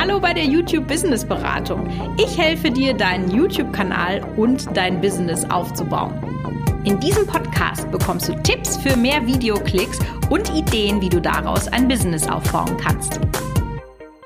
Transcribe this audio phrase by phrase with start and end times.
[0.00, 1.86] Hallo bei der YouTube Business Beratung.
[2.16, 6.14] Ich helfe dir, deinen YouTube-Kanal und dein Business aufzubauen.
[6.86, 9.98] In diesem Podcast bekommst du Tipps für mehr Videoklicks
[10.30, 13.20] und Ideen, wie du daraus ein Business aufbauen kannst.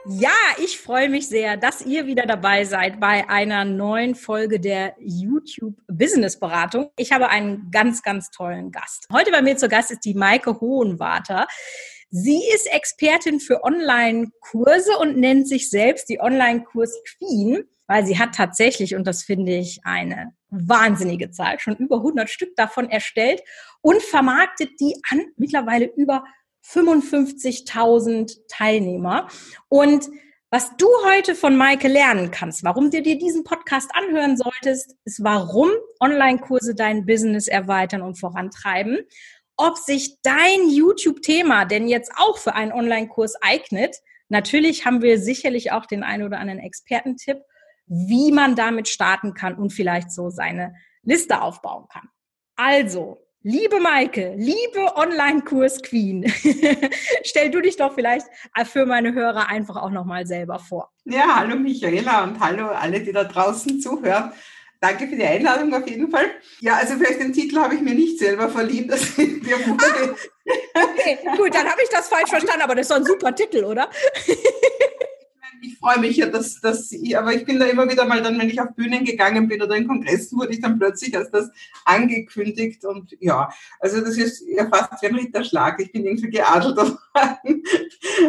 [0.07, 0.31] Ja,
[0.63, 5.75] ich freue mich sehr, dass ihr wieder dabei seid bei einer neuen Folge der YouTube
[5.89, 6.91] Business Beratung.
[6.97, 9.09] Ich habe einen ganz, ganz tollen Gast.
[9.13, 11.49] Heute bei mir zu Gast ist die Maike Hohenwarter.
[12.17, 18.95] Sie ist Expertin für Online-Kurse und nennt sich selbst die Online-Kurs-Queen, weil sie hat tatsächlich,
[18.95, 23.43] und das finde ich eine wahnsinnige Zahl, schon über 100 Stück davon erstellt
[23.81, 26.23] und vermarktet die an mittlerweile über
[26.65, 29.27] 55.000 Teilnehmer.
[29.69, 30.09] Und
[30.51, 35.25] was du heute von Maike lernen kannst, warum du dir diesen Podcast anhören solltest, ist,
[35.25, 35.69] warum
[35.99, 39.01] Online-Kurse dein Business erweitern und vorantreiben
[39.57, 43.97] ob sich dein YouTube-Thema denn jetzt auch für einen Online-Kurs eignet.
[44.29, 47.39] Natürlich haben wir sicherlich auch den einen oder anderen Expertentipp,
[47.87, 52.09] wie man damit starten kann und vielleicht so seine Liste aufbauen kann.
[52.57, 56.25] Also, liebe Maike, liebe Online-Kurs-Queen,
[57.25, 58.27] stell du dich doch vielleicht
[58.65, 60.91] für meine Hörer einfach auch nochmal selber vor.
[61.05, 64.33] Ja, hallo Michaela und hallo alle, die da draußen zuhören.
[64.85, 66.27] Danke für die Einladung auf jeden Fall.
[66.61, 68.87] Ja, also vielleicht den Titel habe ich mir nicht selber verliehen.
[68.87, 70.15] Das mir wurde.
[70.75, 73.65] Okay, gut, dann habe ich das falsch verstanden, aber das ist doch ein super Titel,
[73.65, 73.89] oder?
[75.85, 78.49] Freue mich ja, dass, dass ich, aber ich bin da immer wieder mal dann, wenn
[78.49, 81.51] ich auf Bühnen gegangen bin oder in Kongressen, wurde ich dann plötzlich als das
[81.85, 85.79] angekündigt und ja, also das ist ja fast wie ein Ritterschlag.
[85.81, 86.77] Ich bin irgendwie geadelt
[87.15, 87.63] worden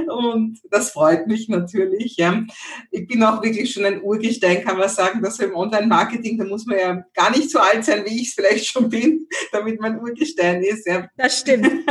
[0.07, 2.43] und das freut mich natürlich, ja.
[2.91, 6.65] Ich bin auch wirklich schon ein Urgestein, kann man sagen, dass im Online-Marketing, da muss
[6.65, 9.99] man ja gar nicht so alt sein, wie ich es vielleicht schon bin, damit man
[9.99, 11.07] Urgestein ist, ja.
[11.17, 11.71] Das stimmt.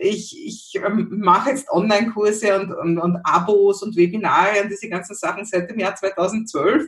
[0.00, 5.44] Ich, ich ähm, mache jetzt Online-Kurse und, und, und Abos und Webinare diese ganzen Sachen
[5.44, 6.86] seit dem Jahr 2012.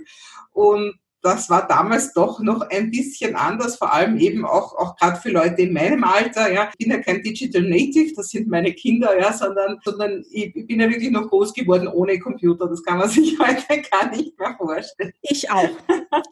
[0.53, 5.21] Und das war damals doch noch ein bisschen anders, vor allem eben auch, auch gerade
[5.21, 6.50] für Leute in meinem Alter.
[6.50, 6.71] Ja.
[6.72, 10.66] Ich bin ja kein Digital Native, das sind meine Kinder, ja, sondern, sondern ich, ich
[10.66, 12.66] bin ja wirklich noch groß geworden ohne Computer.
[12.69, 15.12] Das kann man sich heute gar nicht mehr vorstellen.
[15.22, 15.69] Ich auch.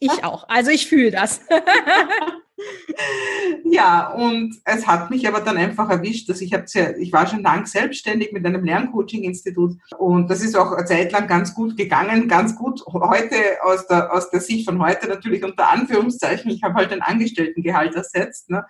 [0.00, 0.48] Ich auch.
[0.48, 1.40] Also ich fühle das.
[3.64, 6.64] ja, und es hat mich aber dann einfach erwischt, dass ich habe
[6.98, 11.26] ich war schon lang selbstständig mit einem Lerncoaching-Institut und das ist auch eine Zeit lang
[11.26, 15.70] ganz gut gegangen, ganz gut heute aus der, aus der Sicht von heute natürlich unter
[15.70, 18.50] Anführungszeichen, ich habe halt ein Angestelltengehalt ersetzt.
[18.50, 18.64] Ne?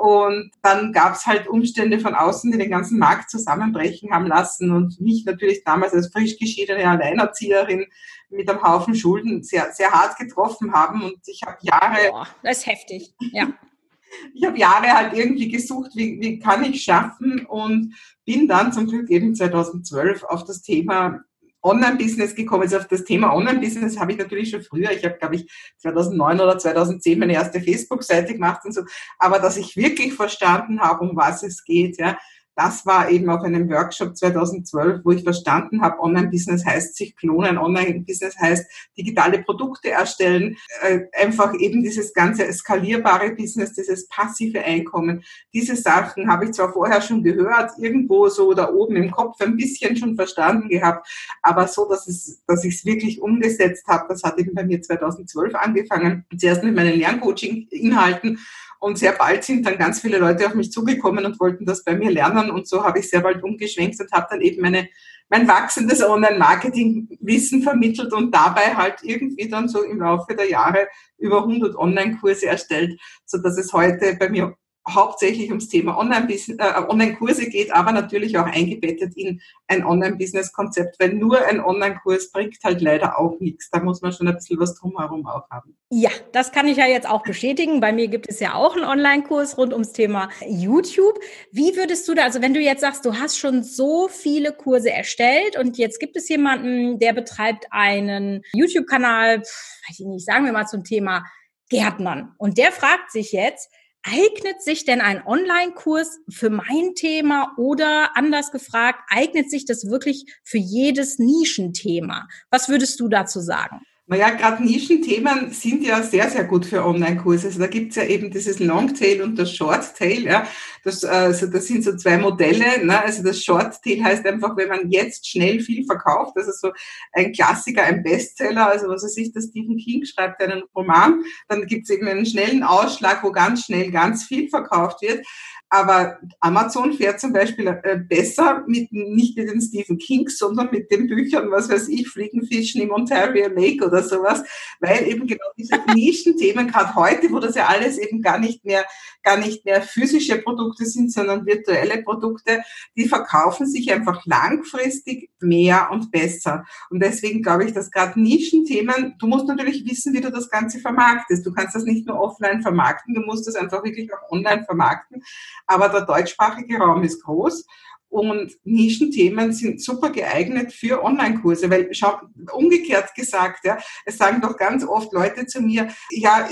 [0.00, 4.70] Und dann gab es halt Umstände von außen, die den ganzen Markt zusammenbrechen haben lassen
[4.70, 7.84] und mich natürlich damals als frisch geschiedene Alleinerzieherin
[8.30, 11.02] mit einem Haufen Schulden sehr, sehr hart getroffen haben.
[11.02, 11.98] Und ich habe Jahre.
[12.12, 13.52] Boah, das ist heftig, ja.
[14.34, 17.94] ich habe Jahre halt irgendwie gesucht, wie, wie kann ich schaffen und
[18.24, 21.20] bin dann zum Glück eben 2012 auf das Thema
[21.62, 22.74] Online-Business gekommen ist.
[22.74, 26.58] Auf das Thema Online-Business habe ich natürlich schon früher, ich habe, glaube ich, 2009 oder
[26.58, 28.82] 2010 meine erste Facebook-Seite gemacht und so,
[29.18, 32.18] aber dass ich wirklich verstanden habe, um was es geht, ja,
[32.56, 37.58] das war eben auf einem Workshop 2012, wo ich verstanden habe, Online-Business heißt sich klonen,
[37.58, 45.22] Online-Business heißt digitale Produkte erstellen, äh, einfach eben dieses ganze skalierbare Business, dieses passive Einkommen.
[45.54, 49.56] Diese Sachen habe ich zwar vorher schon gehört, irgendwo so da oben im Kopf ein
[49.56, 51.08] bisschen schon verstanden gehabt,
[51.42, 54.82] aber so, dass, es, dass ich es wirklich umgesetzt habe, das hat eben bei mir
[54.82, 56.24] 2012 angefangen.
[56.36, 58.38] Zuerst mit meinen Lerncoaching-Inhalten
[58.80, 61.94] und sehr bald sind dann ganz viele Leute auf mich zugekommen und wollten das bei
[61.94, 62.39] mir lernen.
[62.48, 64.88] Und so habe ich sehr bald umgeschwenkt und habe dann eben meine,
[65.28, 70.86] mein wachsendes Online-Marketing-Wissen vermittelt und dabei halt irgendwie dann so im Laufe der Jahre
[71.18, 74.56] über 100 Online-Kurse erstellt, so dass es heute bei mir
[74.88, 77.16] hauptsächlich ums Thema Online-Kurse äh, Online
[77.50, 83.18] geht, aber natürlich auch eingebettet in ein Online-Business-Konzept, weil nur ein Online-Kurs bringt halt leider
[83.18, 83.70] auch nichts.
[83.70, 85.76] Da muss man schon ein bisschen was drumherum auch haben.
[85.90, 87.80] Ja, das kann ich ja jetzt auch bestätigen.
[87.80, 91.18] Bei mir gibt es ja auch einen Online-Kurs rund ums Thema YouTube.
[91.52, 94.90] Wie würdest du da, also wenn du jetzt sagst, du hast schon so viele Kurse
[94.90, 100.52] erstellt und jetzt gibt es jemanden, der betreibt einen YouTube-Kanal, weiß ich nicht, sagen wir
[100.52, 101.24] mal zum Thema
[101.68, 102.34] Gärtnern.
[102.38, 103.70] Und der fragt sich jetzt,
[104.02, 110.24] Eignet sich denn ein Online-Kurs für mein Thema oder anders gefragt, eignet sich das wirklich
[110.42, 112.26] für jedes Nischenthema?
[112.50, 113.82] Was würdest du dazu sagen?
[114.10, 117.46] Naja, gerade Nischenthemen sind ja sehr, sehr gut für Online-Kurse.
[117.46, 120.24] Also da gibt's ja eben dieses Longtail und das Shorttail.
[120.24, 120.48] Ja.
[120.82, 122.84] Das, also das sind so zwei Modelle.
[122.84, 123.00] Ne?
[123.00, 126.72] Also das Shorttail heißt einfach, wenn man jetzt schnell viel verkauft, also so
[127.12, 131.66] ein Klassiker, ein Bestseller, also was weiß ich, der Stephen King schreibt einen Roman, dann
[131.66, 135.24] gibt's eben einen schnellen Ausschlag, wo ganz schnell ganz viel verkauft wird.
[135.72, 140.90] Aber Amazon fährt zum Beispiel äh, besser mit, nicht mit den Stephen Kings, sondern mit
[140.90, 144.42] den Büchern, was weiß ich, Fliegenfischen im Ontario Lake oder sowas,
[144.80, 148.84] weil eben genau diese Nischenthemen, gerade heute, wo das ja alles eben gar nicht mehr,
[149.22, 152.62] gar nicht mehr physische Produkte sind, sondern virtuelle Produkte,
[152.96, 156.64] die verkaufen sich einfach langfristig mehr und besser.
[156.90, 160.80] Und deswegen glaube ich, dass gerade Nischenthemen, du musst natürlich wissen, wie du das Ganze
[160.80, 161.46] vermarktest.
[161.46, 165.22] Du kannst das nicht nur offline vermarkten, du musst das einfach wirklich auch online vermarkten.
[165.70, 167.64] Aber der deutschsprachige Raum ist groß.
[168.08, 172.18] Und Nischenthemen sind super geeignet für Online-Kurse, weil schau,
[172.52, 176.48] umgekehrt gesagt, ja, es sagen doch ganz oft Leute zu mir, ja,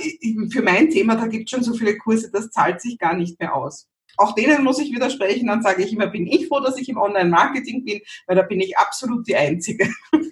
[0.53, 3.41] für mein Thema, da gibt es schon so viele Kurse, das zahlt sich gar nicht
[3.41, 3.89] mehr aus.
[4.19, 6.97] Auch denen muss ich widersprechen, dann sage ich immer, bin ich froh, dass ich im
[6.97, 9.93] Online-Marketing bin, weil da bin ich absolut die Einzige.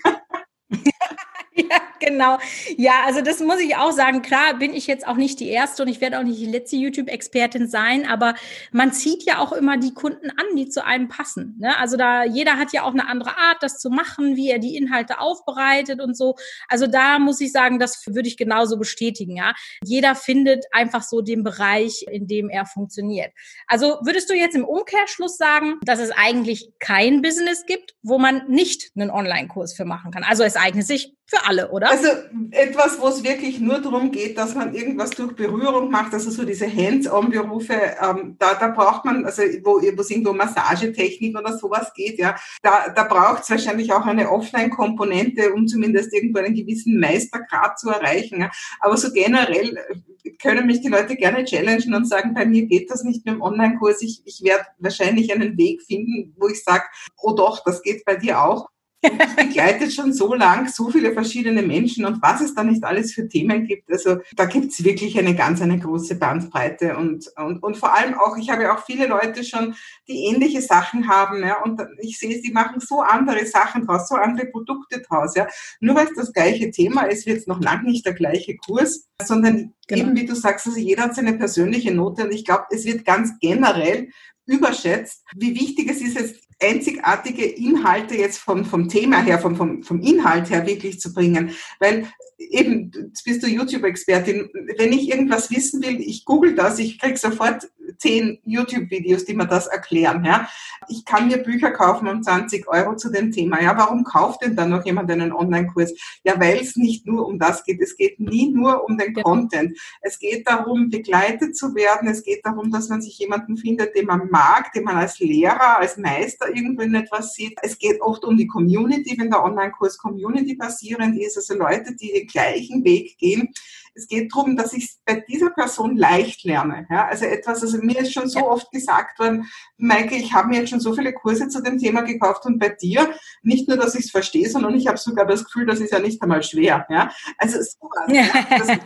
[1.58, 2.38] Ja, genau.
[2.76, 4.22] Ja, also das muss ich auch sagen.
[4.22, 6.76] Klar bin ich jetzt auch nicht die erste und ich werde auch nicht die letzte
[6.76, 8.34] YouTube-Expertin sein, aber
[8.72, 11.56] man zieht ja auch immer die Kunden an, die zu einem passen.
[11.58, 11.76] Ne?
[11.78, 14.76] Also da jeder hat ja auch eine andere Art, das zu machen, wie er die
[14.76, 16.36] Inhalte aufbereitet und so.
[16.68, 19.36] Also da muss ich sagen, das würde ich genauso bestätigen.
[19.36, 19.54] Ja,
[19.84, 23.32] jeder findet einfach so den Bereich, in dem er funktioniert.
[23.66, 28.42] Also würdest du jetzt im Umkehrschluss sagen, dass es eigentlich kein Business gibt, wo man
[28.48, 30.24] nicht einen Online-Kurs für machen kann?
[30.24, 31.90] Also es eignet sich für alle, oder?
[31.90, 32.08] Also
[32.52, 36.44] etwas, wo es wirklich nur darum geht, dass man irgendwas durch Berührung macht, also so
[36.44, 42.20] diese Hands-on-Berufe, ähm, da, da braucht man, also wo, es irgendwo Massagetechnik oder sowas geht,
[42.20, 47.76] ja, da, da braucht es wahrscheinlich auch eine Offline-Komponente, um zumindest irgendwo einen gewissen Meistergrad
[47.80, 48.42] zu erreichen.
[48.42, 48.50] Ja.
[48.78, 52.88] Aber so generell äh, können mich die Leute gerne challengen und sagen, bei mir geht
[52.88, 54.00] das nicht mit dem Online-Kurs.
[54.02, 56.84] Ich, ich werde wahrscheinlich einen Weg finden, wo ich sage,
[57.20, 58.68] oh doch, das geht bei dir auch
[59.36, 63.28] begleitet schon so lang so viele verschiedene Menschen und was es da nicht alles für
[63.28, 63.90] Themen gibt.
[63.90, 68.14] Also da gibt es wirklich eine ganz, eine große Bandbreite und, und, und vor allem
[68.14, 69.74] auch, ich habe auch viele Leute schon,
[70.08, 74.16] die ähnliche Sachen haben, ja, und ich sehe, sie machen so andere Sachen draus, so
[74.16, 75.46] andere Produkte draus, ja.
[75.80, 79.08] Nur weil es das gleiche Thema ist, wird es noch lange nicht der gleiche Kurs,
[79.22, 80.02] sondern genau.
[80.02, 83.04] eben, wie du sagst, also jeder hat seine persönliche Note und ich glaube, es wird
[83.04, 84.08] ganz generell
[84.46, 89.82] überschätzt, wie wichtig es ist, jetzt einzigartige Inhalte jetzt vom, vom Thema her, vom, vom,
[89.82, 91.50] vom Inhalt her wirklich zu bringen.
[91.80, 92.06] Weil
[92.38, 97.18] eben, jetzt bist du YouTube-Expertin, wenn ich irgendwas wissen will, ich google das, ich krieg
[97.18, 97.68] sofort
[97.98, 100.24] zehn YouTube-Videos, die mir das erklären.
[100.24, 100.48] Ja.
[100.88, 103.62] Ich kann mir Bücher kaufen um 20 Euro zu dem Thema.
[103.62, 105.94] Ja, warum kauft denn dann noch jemand einen Online-Kurs?
[106.24, 107.80] Ja, weil es nicht nur um das geht.
[107.80, 109.78] Es geht nie nur um den Content.
[110.00, 112.08] Es geht darum, begleitet zu werden.
[112.08, 115.78] Es geht darum, dass man sich jemanden findet, den man mag, den man als Lehrer,
[115.78, 117.58] als Meister irgendwo in etwas sieht.
[117.62, 122.12] Es geht oft um die Community, wenn der Online-Kurs Community basierend ist, also Leute, die
[122.12, 123.52] den gleichen Weg gehen.
[123.96, 126.86] Es geht darum, dass ich es bei dieser Person leicht lerne.
[126.90, 127.06] Ja?
[127.06, 128.46] Also etwas, also mir ist schon so ja.
[128.46, 129.46] oft gesagt worden,
[129.78, 132.68] Maike, ich habe mir jetzt schon so viele Kurse zu dem Thema gekauft und bei
[132.68, 133.08] dir
[133.42, 135.98] nicht nur, dass ich es verstehe, sondern ich habe sogar das Gefühl, das ist ja
[135.98, 136.86] nicht einmal schwer.
[136.90, 137.10] Ja?
[137.38, 138.06] Also sowas.
[138.08, 138.26] Ja.
[138.50, 138.68] Das,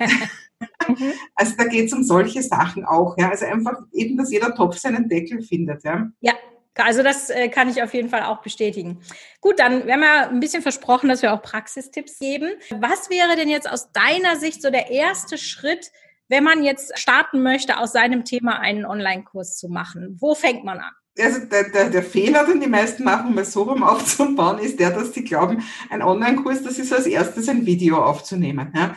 [0.88, 1.12] mhm.
[1.34, 3.16] also da geht es um solche Sachen auch.
[3.18, 3.30] Ja?
[3.30, 5.82] Also einfach eben, dass jeder Topf seinen Deckel findet.
[5.82, 6.08] Ja.
[6.20, 6.34] ja.
[6.76, 9.02] Also das äh, kann ich auf jeden Fall auch bestätigen.
[9.40, 12.52] Gut, dann wir haben ja ein bisschen versprochen, dass wir auch Praxistipps geben.
[12.70, 15.90] Was wäre denn jetzt aus deiner Sicht so der erste Schritt,
[16.28, 20.16] wenn man jetzt starten möchte, aus seinem Thema einen Online-Kurs zu machen?
[20.20, 20.92] Wo fängt man an?
[21.18, 24.90] Also der, der, der Fehler, den die meisten machen, mal so rum aufzubauen, ist der,
[24.90, 28.72] dass sie glauben, ein Online-Kurs, das ist als erstes ein Video aufzunehmen.
[28.74, 28.96] Ja?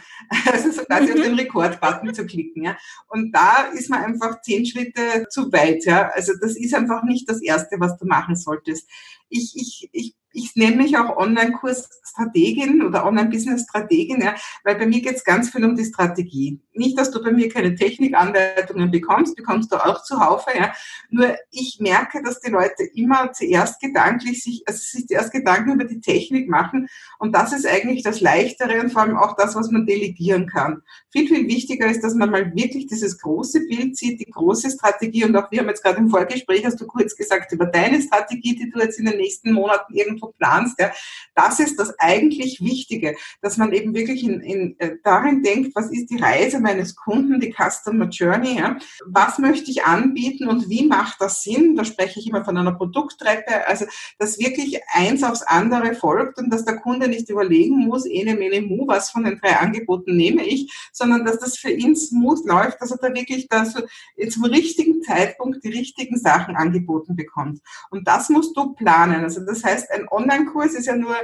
[0.52, 2.64] Also so quasi auf den Rekord-Button zu klicken.
[2.64, 2.78] Ja?
[3.08, 5.86] Und da ist man einfach zehn Schritte zu weit.
[5.86, 6.10] Ja?
[6.14, 8.90] Also das ist einfach nicht das Erste, was du machen solltest.
[9.34, 15.16] Ich, ich, ich ich nenne mich auch Online-Kurs-Strategin oder Online-Business-Strategin, ja, weil bei mir geht
[15.16, 16.60] es ganz viel um die Strategie.
[16.74, 20.74] Nicht, dass du bei mir keine Technikanleitungen bekommst, bekommst du auch zuhaufe, ja.
[21.12, 25.86] Nur ich merke, dass die Leute immer zuerst gedanklich sich, also sich zuerst Gedanken über
[25.86, 26.88] die Technik machen
[27.20, 30.82] und das ist eigentlich das Leichtere und vor allem auch das, was man delegieren kann.
[31.12, 35.26] Viel, viel wichtiger ist, dass man mal wirklich dieses große Bild sieht, die große Strategie
[35.26, 38.56] und auch wir haben jetzt gerade im Vorgespräch, hast du kurz gesagt, über deine Strategie,
[38.56, 40.80] die du jetzt in den nächsten Monaten irgendwo planst.
[40.80, 40.92] Ja,
[41.36, 45.92] das ist das eigentlich Wichtige, dass man eben wirklich in, in, äh, darin denkt, was
[45.92, 48.78] ist die Reise meines Kunden, die Customer Journey, ja?
[49.06, 51.76] was möchte ich anbieten und wie macht das Sinn?
[51.76, 53.86] Da spreche ich immer von einer Produkttreppe, also
[54.20, 58.62] dass wirklich eins aufs andere folgt und dass der Kunde nicht überlegen muss, ene, mene,
[58.62, 62.82] mu, was von den drei Angeboten nehme ich, sondern dass das für ihn smooth läuft,
[62.82, 63.82] dass er da wirklich da so
[64.30, 67.62] zum richtigen Zeitpunkt die richtigen Sachen angeboten bekommt.
[67.90, 69.13] Und das musst du planen.
[69.14, 69.26] Lernen.
[69.26, 71.16] Also das heißt, ein Online-Kurs ist ja nur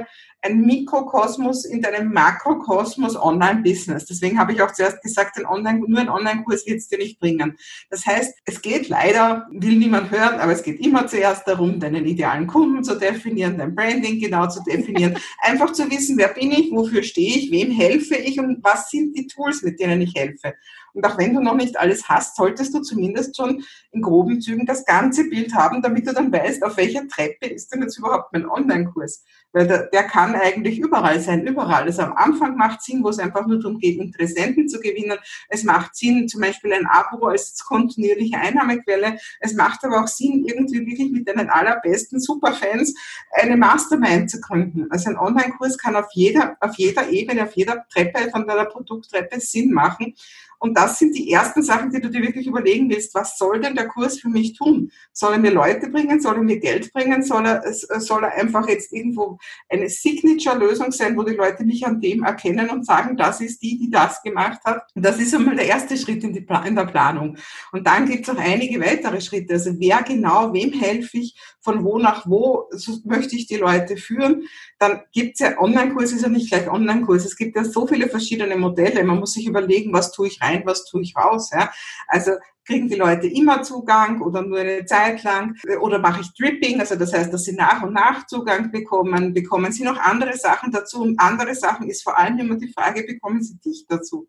[0.42, 4.06] ein Mikrokosmos in deinem Makrokosmos Online-Business.
[4.06, 7.20] Deswegen habe ich auch zuerst gesagt, ein Online, nur ein Online-Kurs wird es dir nicht
[7.20, 7.56] bringen.
[7.90, 12.06] Das heißt, es geht leider, will niemand hören, aber es geht immer zuerst darum, deinen
[12.06, 16.70] idealen Kunden zu definieren, dein Branding genau zu definieren, einfach zu wissen, wer bin ich,
[16.70, 20.54] wofür stehe ich, wem helfe ich und was sind die Tools, mit denen ich helfe.
[20.94, 24.66] Und auch wenn du noch nicht alles hast, solltest du zumindest schon in groben Zügen
[24.66, 28.32] das ganze Bild haben, damit du dann weißt, auf welcher Treppe ist denn jetzt überhaupt
[28.32, 29.24] mein Online-Kurs.
[29.52, 31.84] Weil der, der kann eigentlich überall sein, überall.
[31.84, 35.18] Also am Anfang macht Sinn, wo es einfach nur darum geht, Interessenten zu gewinnen.
[35.48, 39.18] Es macht Sinn, zum Beispiel ein Abo als kontinuierliche Einnahmequelle.
[39.40, 42.94] Es macht aber auch Sinn, irgendwie wirklich mit deinen allerbesten Superfans
[43.32, 44.86] eine Mastermind zu gründen.
[44.90, 49.40] Also ein Online-Kurs kann auf jeder, auf jeder Ebene, auf jeder Treppe von deiner Produkttreppe
[49.40, 50.14] Sinn machen.
[50.60, 53.14] Und das sind die ersten Sachen, die du dir wirklich überlegen willst.
[53.14, 54.92] Was soll denn der Kurs für mich tun?
[55.10, 56.20] Soll er mir Leute bringen?
[56.20, 57.22] Soll er mir Geld bringen?
[57.22, 59.38] Soll er, soll er einfach jetzt irgendwo
[59.70, 63.78] eine Signature-Lösung sein, wo die Leute mich an dem erkennen und sagen, das ist die,
[63.78, 64.82] die das gemacht hat?
[64.94, 67.38] Das ist einmal der erste Schritt in, in der Planung.
[67.72, 69.54] Und dann gibt es auch einige weitere Schritte.
[69.54, 73.96] Also wer genau, wem helfe ich, von wo nach wo so möchte ich die Leute
[73.96, 74.42] führen?
[74.78, 77.24] Dann gibt es ja Online-Kurs, ist ja nicht gleich Online-Kurs.
[77.24, 79.02] Es gibt ja so viele verschiedene Modelle.
[79.04, 81.50] Man muss sich überlegen, was tue ich rein rein, was tue ich raus.
[81.52, 81.70] Ja?
[82.08, 82.32] Also
[82.66, 86.94] kriegen die Leute immer Zugang oder nur eine Zeit lang oder mache ich Dripping, also
[86.94, 91.02] das heißt, dass sie nach und nach Zugang bekommen, bekommen sie noch andere Sachen dazu
[91.02, 94.26] und andere Sachen ist vor allem immer die Frage, bekommen sie dich dazu?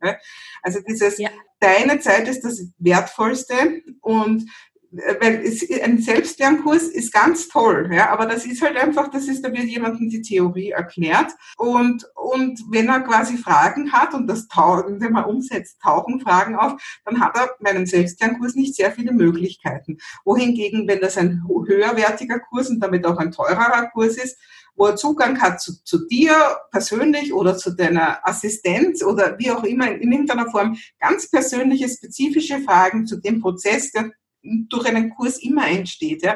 [0.64, 1.30] Also dieses, ja.
[1.60, 4.50] deine Zeit ist das Wertvollste und
[4.92, 9.44] weil es, ein Selbstlernkurs ist ganz toll, ja, aber das ist halt einfach, das ist,
[9.44, 14.48] da wird jemandem die Theorie erklärt und, und wenn er quasi Fragen hat und das
[14.50, 16.74] tauchen, wenn man umsetzt, tauchen Fragen auf,
[17.06, 19.98] dann hat er bei einem Selbstlernkurs nicht sehr viele Möglichkeiten.
[20.26, 24.38] Wohingegen, wenn das ein höherwertiger Kurs und damit auch ein teurerer Kurs ist,
[24.76, 26.34] wo er Zugang hat zu, zu dir
[26.72, 32.60] persönlich oder zu deiner Assistenz oder wie auch immer in irgendeiner Form ganz persönliche, spezifische
[32.62, 34.12] Fragen zu dem Prozess, der
[34.44, 36.36] durch einen Kurs immer entsteht, ja,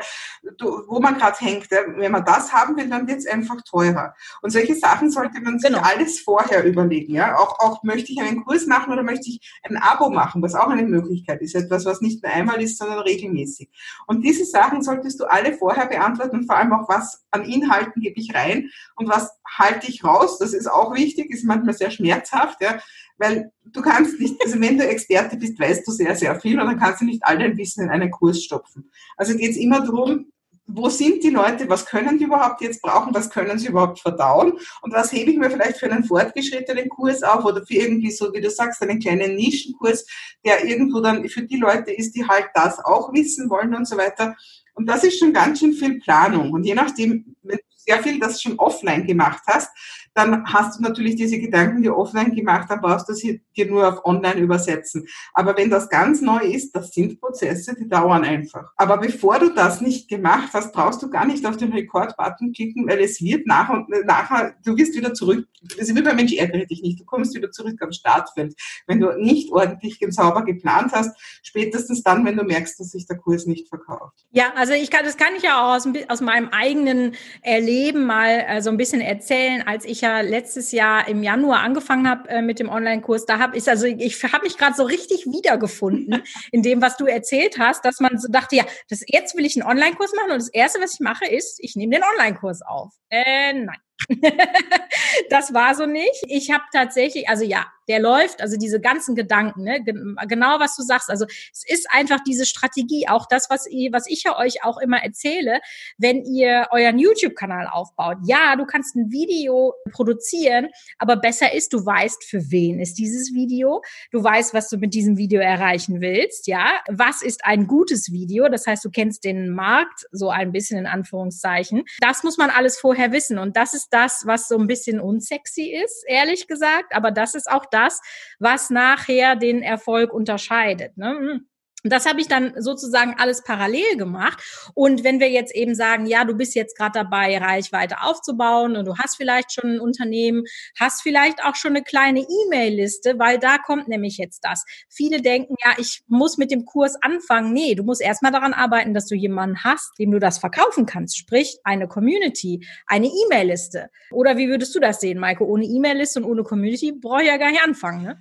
[0.88, 1.70] wo man gerade hängt.
[1.72, 1.80] Ja.
[1.96, 4.14] Wenn man das haben will, dann wird es einfach teurer.
[4.42, 5.82] Und solche Sachen sollte man sich genau.
[5.84, 7.16] alles vorher überlegen.
[7.16, 7.38] Ja.
[7.38, 10.68] Auch, auch möchte ich einen Kurs machen oder möchte ich ein Abo machen, was auch
[10.68, 11.56] eine Möglichkeit ist.
[11.56, 13.70] Etwas, was nicht nur einmal ist, sondern regelmäßig.
[14.08, 18.02] Und diese Sachen solltest du alle vorher beantworten und vor allem auch, was an Inhalten
[18.02, 20.38] gebe ich rein und was halte ich raus.
[20.38, 22.62] Das ist auch wichtig, ist manchmal sehr schmerzhaft.
[22.62, 22.80] Ja
[23.18, 26.68] weil du kannst nicht, also wenn du Experte bist, weißt du sehr, sehr viel und
[26.68, 28.90] dann kannst du nicht all dein Wissen in einen Kurs stopfen.
[29.18, 30.28] Also geht es immer darum,
[30.68, 34.54] wo sind die Leute, was können die überhaupt jetzt brauchen, was können sie überhaupt verdauen
[34.82, 38.34] und was hebe ich mir vielleicht für einen fortgeschrittenen Kurs auf oder für irgendwie so,
[38.34, 40.06] wie du sagst, einen kleinen Nischenkurs,
[40.44, 43.96] der irgendwo dann für die Leute ist, die halt das auch wissen wollen und so
[43.98, 44.36] weiter.
[44.74, 46.52] Und das ist schon ganz schön viel Planung.
[46.52, 49.70] Und je nachdem, wenn du sehr viel das schon offline gemacht hast,
[50.16, 53.88] dann hast du natürlich diese Gedanken, die offline gemacht haben, brauchst du sie dir nur
[53.88, 55.06] auf online übersetzen.
[55.34, 58.72] Aber wenn das ganz neu ist, das sind Prozesse, die dauern einfach.
[58.78, 62.88] Aber bevor du das nicht gemacht hast, brauchst du gar nicht auf den Rekord-Button klicken,
[62.88, 65.48] weil es wird nach und nachher, du wirst wieder zurück.
[65.78, 67.00] Das ist wie beim Mensch ärgere dich nicht.
[67.00, 68.56] Du kommst wieder zurück am Startfeld.
[68.88, 73.06] Wenn du nicht ordentlich und sauber geplant hast, spätestens dann, wenn du merkst, dass sich
[73.06, 74.26] der Kurs nicht verkauft.
[74.32, 78.46] Ja, also ich kann, das kann ich ja auch aus, aus meinem eigenen Erleben mal
[78.48, 82.42] äh, so ein bisschen erzählen, als ich ja letztes Jahr im Januar angefangen habe äh,
[82.42, 86.62] mit dem Online-Kurs, da habe ich, also ich habe mich gerade so richtig wiedergefunden in
[86.62, 89.70] dem, was du erzählt hast, dass man so dachte, ja, das, jetzt will ich einen
[89.70, 92.94] Online-Kurs machen und das Erste, was ich mache, ist, ich nehme den Online-Kurs auf.
[93.10, 93.78] Äh, nein.
[95.30, 96.24] das war so nicht.
[96.28, 99.84] Ich habe tatsächlich, also ja, der läuft, also diese ganzen Gedanken, ne,
[100.28, 101.10] genau was du sagst.
[101.10, 104.78] Also es ist einfach diese Strategie, auch das, was, ihr, was ich ja euch auch
[104.80, 105.60] immer erzähle,
[105.98, 108.18] wenn ihr euren YouTube-Kanal aufbaut.
[108.26, 113.34] Ja, du kannst ein Video produzieren, aber besser ist, du weißt, für wen ist dieses
[113.34, 113.82] Video.
[114.12, 116.48] Du weißt, was du mit diesem Video erreichen willst.
[116.48, 118.50] Ja, was ist ein gutes Video?
[118.50, 121.84] Das heißt, du kennst den Markt so ein bisschen in Anführungszeichen.
[122.00, 125.74] Das muss man alles vorher wissen und das ist das, was so ein bisschen unsexy
[125.84, 126.94] ist, ehrlich gesagt.
[126.96, 128.02] Aber das ist auch das,
[128.40, 130.98] was nachher den Erfolg unterscheidet.
[130.98, 131.42] Ne?
[131.86, 131.90] Hm.
[131.90, 134.44] Das habe ich dann sozusagen alles parallel gemacht.
[134.74, 138.86] Und wenn wir jetzt eben sagen, ja, du bist jetzt gerade dabei, Reichweite aufzubauen und
[138.86, 140.44] du hast vielleicht schon ein Unternehmen,
[140.80, 144.66] hast vielleicht auch schon eine kleine E-Mail-Liste, weil da kommt nämlich jetzt das.
[144.90, 147.54] Viele denken, ja, ich muss mit dem Kurs anfangen.
[147.54, 151.18] Nee, du musst erstmal daran arbeiten, dass du jemanden hast, dem du das verkaufen kannst.
[151.18, 153.90] Sprich, eine Community, eine E-Mail-Liste.
[154.12, 155.46] Oder wie würdest du das sehen, Maike?
[155.46, 158.18] Ohne E-Mail-Liste und ohne Community brauche ich ja gar nicht anfangen, ne?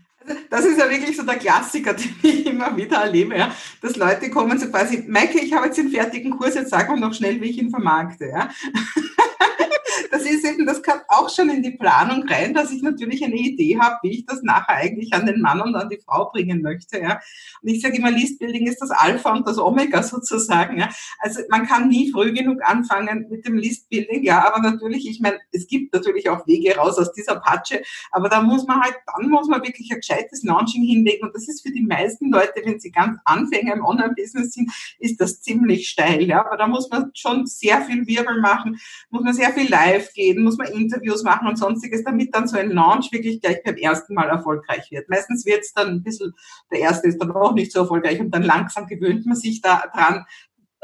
[0.50, 4.30] Das ist ja wirklich so der Klassiker, den ich immer wieder erlebe, ja, dass Leute
[4.30, 7.40] kommen so quasi, Maike, ich habe jetzt den fertigen Kurs, jetzt sag mir noch schnell,
[7.40, 8.28] wie ich ihn vermarkte.
[8.28, 8.50] Ja.
[10.10, 13.34] das ist eben, das kann auch schon in die Planung rein, dass ich natürlich eine
[13.34, 16.62] Idee habe, wie ich das nachher eigentlich an den Mann und an die Frau bringen
[16.62, 17.00] möchte.
[17.00, 17.20] Ja.
[17.62, 20.78] Und ich sage immer, Listbuilding ist das Alpha und das Omega sozusagen.
[20.78, 20.88] Ja.
[21.18, 25.38] Also man kann nie früh genug anfangen mit dem Listbuilding, ja, aber natürlich, ich meine,
[25.52, 29.28] es gibt natürlich auch Wege raus aus dieser Patsche, aber da muss man halt, dann
[29.28, 32.80] muss man wirklich ein gescheites Launching hinlegen und das ist für die meisten Leute, wenn
[32.80, 37.10] sie ganz Anfänger im Online-Business sind, ist das ziemlich steil, ja, aber da muss man
[37.14, 38.78] schon sehr viel Wirbel machen,
[39.10, 42.56] muss man sehr viel live gehen, muss man Interviews machen und sonstiges, damit dann so
[42.56, 45.08] ein Launch wirklich gleich beim ersten Mal erfolgreich wird.
[45.08, 46.32] Meistens wird es dann ein bisschen,
[46.70, 49.84] der erste ist dann auch nicht so erfolgreich und dann langsam gewöhnt man sich da
[49.92, 50.24] dran.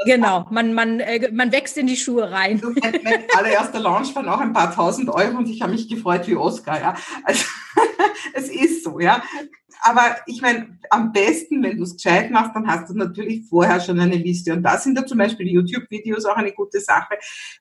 [0.05, 2.61] Genau, man, man, äh, man wächst in die Schuhe rein.
[2.63, 5.89] Also mein, mein allererster Launch waren auch ein paar tausend Euro und ich habe mich
[5.89, 6.81] gefreut wie Oscar.
[6.81, 6.95] Ja.
[7.25, 7.45] Also
[8.35, 9.23] es ist so, ja.
[9.83, 13.81] Aber ich meine, am besten, wenn du es gescheit machst, dann hast du natürlich vorher
[13.81, 14.53] schon eine Liste.
[14.53, 17.15] Und da sind ja zum Beispiel YouTube-Videos auch eine gute Sache.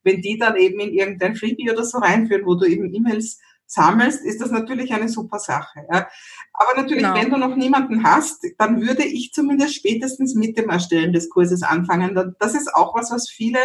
[0.04, 4.26] Wenn die dann eben in irgendein Freebie oder so reinführen, wo du eben E-Mails sammelst,
[4.26, 5.86] ist das natürlich eine super Sache.
[5.92, 6.08] Ja.
[6.54, 7.16] Aber natürlich, genau.
[7.16, 11.64] wenn du noch niemanden hast, dann würde ich zumindest spätestens mit dem Erstellen des Kurses
[11.64, 12.36] anfangen.
[12.40, 13.60] Das ist auch was, was viele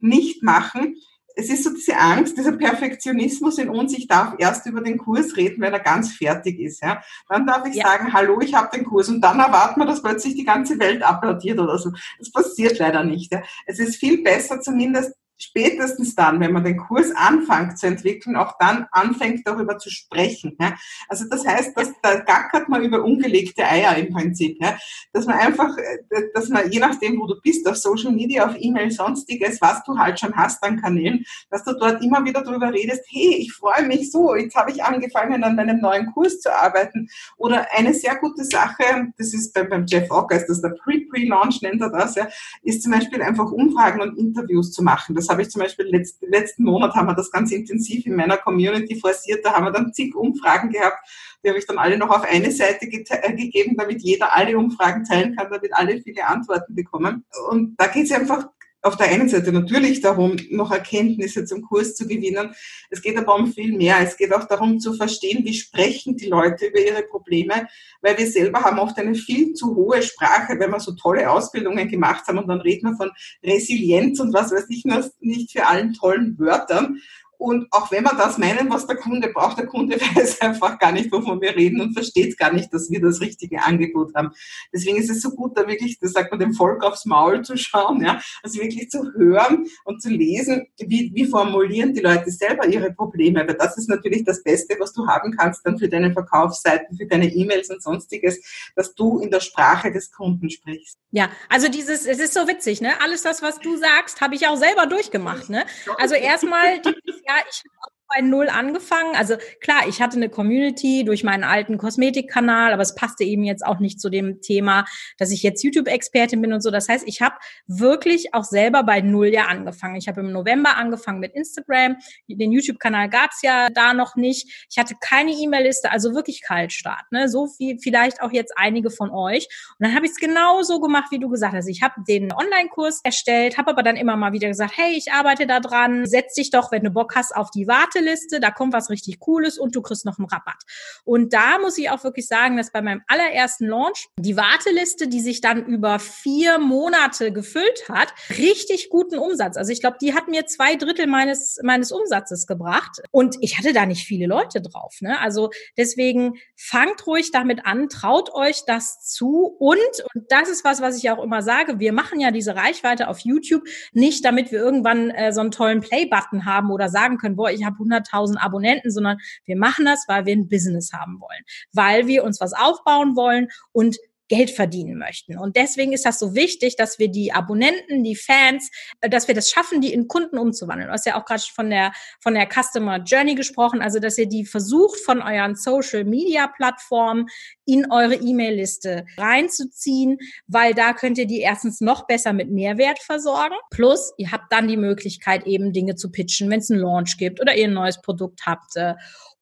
[0.00, 0.96] nicht machen
[1.36, 5.36] es ist so diese Angst, dieser Perfektionismus in uns, ich darf erst über den Kurs
[5.36, 6.82] reden, wenn er ganz fertig ist.
[6.82, 7.02] Ja?
[7.28, 7.86] Dann darf ich ja.
[7.86, 11.02] sagen, hallo, ich habe den Kurs und dann erwartet man, dass plötzlich die ganze Welt
[11.02, 11.90] applaudiert oder so.
[12.18, 13.32] Das passiert leider nicht.
[13.32, 13.42] Ja?
[13.66, 18.56] Es ist viel besser zumindest spätestens dann, wenn man den Kurs anfängt zu entwickeln, auch
[18.58, 20.56] dann anfängt darüber zu sprechen.
[20.60, 20.74] Ja?
[21.08, 24.76] Also das heißt, dass da gackert man über ungelegte Eier im Prinzip, ja?
[25.12, 28.54] dass man einfach, äh, dass man je nachdem, wo du bist, auf Social Media, auf
[28.58, 32.72] E-Mail, sonstiges, was du halt schon hast an Kanälen, dass du dort immer wieder darüber
[32.72, 36.52] redest, hey, ich freue mich so, jetzt habe ich angefangen an meinem neuen Kurs zu
[36.54, 37.08] arbeiten.
[37.36, 41.62] Oder eine sehr gute Sache, das ist beim, beim Jeff Ocker, ist das der Pre-Pre-Launch
[41.62, 42.28] nennt er das, ja,
[42.62, 45.14] ist zum Beispiel einfach Umfragen und Interviews zu machen.
[45.14, 48.14] Das das habe ich zum Beispiel letzt, letzten Monat haben wir das ganz intensiv in
[48.14, 49.44] meiner Community forciert.
[49.44, 50.98] Da haben wir dann zig Umfragen gehabt.
[51.42, 55.04] Die habe ich dann alle noch auf eine Seite äh, gegeben, damit jeder alle Umfragen
[55.04, 57.24] teilen kann, damit alle viele Antworten bekommen.
[57.50, 58.48] Und da geht es einfach
[58.84, 62.54] auf der einen Seite natürlich darum, noch Erkenntnisse zum Kurs zu gewinnen.
[62.90, 63.96] Es geht aber um viel mehr.
[64.00, 67.66] Es geht auch darum zu verstehen, wie sprechen die Leute über ihre Probleme,
[68.02, 71.88] weil wir selber haben oft eine viel zu hohe Sprache, wenn wir so tolle Ausbildungen
[71.88, 73.10] gemacht haben und dann reden wir von
[73.42, 74.84] Resilienz und was weiß ich
[75.20, 77.00] nicht für allen tollen Wörtern.
[77.38, 80.92] Und auch wenn wir das meinen, was der Kunde braucht, der Kunde weiß einfach gar
[80.92, 84.30] nicht, wovon wir reden und versteht gar nicht, dass wir das richtige Angebot haben.
[84.72, 87.56] Deswegen ist es so gut, da wirklich, das sagt man, dem Volk aufs Maul zu
[87.56, 92.66] schauen, ja, also wirklich zu hören und zu lesen, wie, wie formulieren die Leute selber
[92.66, 93.46] ihre Probleme.
[93.46, 97.06] Weil das ist natürlich das Beste, was du haben kannst dann für deine Verkaufsseiten, für
[97.06, 98.40] deine E-Mails und sonstiges,
[98.76, 100.98] dass du in der Sprache des Kunden sprichst.
[101.10, 103.00] Ja, also dieses, es ist so witzig, ne?
[103.00, 105.64] Alles das, was du sagst, habe ich auch selber durchgemacht, ne?
[105.98, 106.80] Also erstmal
[107.26, 109.14] ja, ich habe bei Null angefangen.
[109.16, 113.64] Also klar, ich hatte eine Community durch meinen alten Kosmetikkanal, aber es passte eben jetzt
[113.64, 114.84] auch nicht zu dem Thema,
[115.18, 116.70] dass ich jetzt YouTube-Expertin bin und so.
[116.70, 117.36] Das heißt, ich habe
[117.66, 119.96] wirklich auch selber bei Null ja angefangen.
[119.96, 121.96] Ich habe im November angefangen mit Instagram.
[122.28, 124.66] Den YouTube-Kanal gab's ja da noch nicht.
[124.70, 127.10] Ich hatte keine E-Mail-Liste, also wirklich Kaltstart.
[127.10, 127.28] Ne?
[127.28, 129.48] So wie vielleicht auch jetzt einige von euch.
[129.78, 131.68] Und dann habe ich es genauso gemacht, wie du gesagt hast.
[131.68, 135.46] Ich habe den Online-Kurs erstellt, habe aber dann immer mal wieder gesagt, hey, ich arbeite
[135.46, 136.06] da dran.
[136.06, 139.20] Setz dich doch, wenn du Bock hast, auf die Warte Warteliste, da kommt was richtig
[139.20, 140.62] Cooles und du kriegst noch einen Rabatt.
[141.04, 145.20] Und da muss ich auch wirklich sagen, dass bei meinem allerersten Launch die Warteliste, die
[145.20, 149.56] sich dann über vier Monate gefüllt hat, richtig guten Umsatz.
[149.56, 153.00] Also ich glaube, die hat mir zwei Drittel meines, meines Umsatzes gebracht.
[153.10, 154.96] Und ich hatte da nicht viele Leute drauf.
[155.00, 155.18] Ne?
[155.20, 159.56] Also deswegen fangt ruhig damit an, traut euch das zu.
[159.58, 159.78] Und,
[160.14, 163.20] und das ist was, was ich auch immer sage, wir machen ja diese Reichweite auf
[163.20, 167.50] YouTube nicht, damit wir irgendwann äh, so einen tollen Play-Button haben oder sagen können, boah,
[167.50, 171.42] ich habe 100.000 Abonnenten, sondern wir machen das, weil wir ein Business haben wollen,
[171.72, 173.96] weil wir uns was aufbauen wollen und
[174.28, 175.38] Geld verdienen möchten.
[175.38, 179.34] Und deswegen ist das so wichtig, dass wir die Abonnenten, die Fans, äh, dass wir
[179.34, 180.88] das schaffen, die in Kunden umzuwandeln.
[180.88, 184.26] Du hast ja auch gerade von der, von der Customer Journey gesprochen, also dass ihr
[184.26, 187.26] die versucht, von euren Social Media Plattformen
[187.66, 193.54] in eure E-Mail-Liste reinzuziehen, weil da könnt ihr die erstens noch besser mit Mehrwert versorgen.
[193.70, 197.40] Plus, ihr habt dann die Möglichkeit, eben Dinge zu pitchen, wenn es einen Launch gibt
[197.40, 198.94] oder ihr ein neues Produkt habt äh,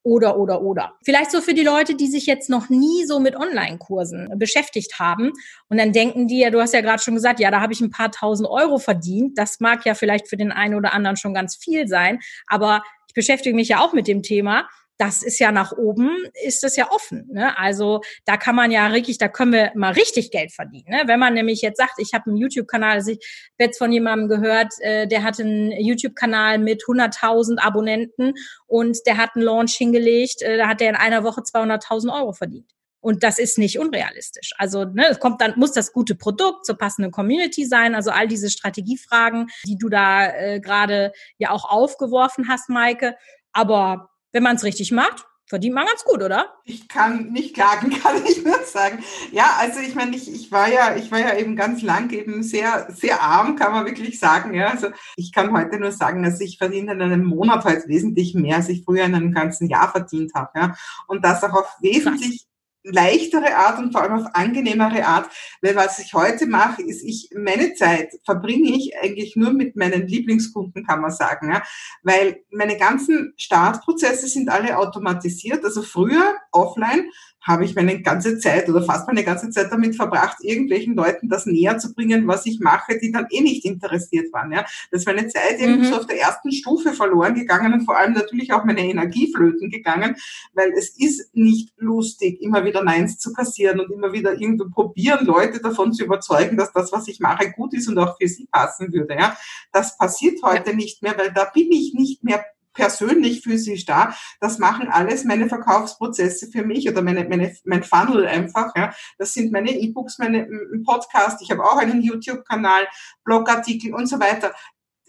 [0.03, 0.93] oder, oder, oder.
[1.03, 5.31] Vielleicht so für die Leute, die sich jetzt noch nie so mit Online-Kursen beschäftigt haben
[5.69, 7.81] und dann denken die, ja, du hast ja gerade schon gesagt, ja, da habe ich
[7.81, 9.37] ein paar tausend Euro verdient.
[9.37, 13.13] Das mag ja vielleicht für den einen oder anderen schon ganz viel sein, aber ich
[13.13, 16.09] beschäftige mich ja auch mit dem Thema das ist ja nach oben,
[16.45, 17.27] ist das ja offen.
[17.31, 17.57] Ne?
[17.57, 20.89] Also da kann man ja richtig, da können wir mal richtig Geld verdienen.
[20.89, 21.03] Ne?
[21.05, 24.29] Wenn man nämlich jetzt sagt, ich habe einen YouTube-Kanal, also ich habe jetzt von jemandem
[24.29, 28.33] gehört, äh, der hat einen YouTube-Kanal mit 100.000 Abonnenten
[28.67, 32.33] und der hat einen Launch hingelegt, äh, da hat er in einer Woche 200.000 Euro
[32.33, 32.71] verdient.
[33.01, 34.51] Und das ist nicht unrealistisch.
[34.57, 37.95] Also ne, es kommt dann muss das gute Produkt zur passenden Community sein.
[37.95, 43.17] Also all diese Strategiefragen, die du da äh, gerade ja auch aufgeworfen hast, Maike.
[43.51, 46.47] Aber wenn man es richtig macht, verdient man ganz gut, oder?
[46.65, 49.03] Ich kann nicht klagen, kann ich nur sagen.
[49.31, 52.43] Ja, also ich meine, ich, ich war ja, ich war ja eben ganz lang eben
[52.43, 54.53] sehr, sehr arm, kann man wirklich sagen.
[54.53, 58.33] Ja, also ich kann heute nur sagen, dass ich verdiene in einem Monat halt wesentlich
[58.33, 60.49] mehr, als ich früher in einem ganzen Jahr verdient habe.
[60.55, 60.75] Ja,
[61.07, 62.47] und das auch auf wesentlich
[62.83, 65.29] leichtere Art und vor allem auf angenehmere Art,
[65.61, 70.07] weil was ich heute mache, ist ich, meine Zeit verbringe ich eigentlich nur mit meinen
[70.07, 71.63] Lieblingskunden, kann man sagen, ja,
[72.03, 77.09] weil meine ganzen Startprozesse sind alle automatisiert, also früher offline
[77.43, 81.45] habe ich meine ganze Zeit oder fast meine ganze Zeit damit verbracht, irgendwelchen Leuten das
[81.45, 84.51] näher zu bringen, was ich mache, die dann eh nicht interessiert waren.
[84.51, 85.65] Ja, das ist meine Zeit mhm.
[85.65, 89.31] irgendwie so auf der ersten Stufe verloren gegangen und vor allem natürlich auch meine Energie
[89.33, 90.15] flöten gegangen,
[90.53, 95.25] weil es ist nicht lustig, immer wieder Neins zu kassieren und immer wieder irgendwo probieren,
[95.25, 98.47] Leute davon zu überzeugen, dass das, was ich mache, gut ist und auch für sie
[98.51, 99.15] passen würde.
[99.15, 99.37] Ja,
[99.71, 100.75] das passiert heute ja.
[100.75, 104.15] nicht mehr, weil da bin ich nicht mehr persönlich physisch da.
[104.39, 108.75] Das machen alles meine Verkaufsprozesse für mich oder meine, meine, mein Funnel einfach.
[108.75, 108.93] Ja.
[109.17, 110.47] Das sind meine E-Books, meine
[110.85, 111.41] Podcast.
[111.41, 112.87] Ich habe auch einen YouTube-Kanal,
[113.23, 114.53] Blogartikel und so weiter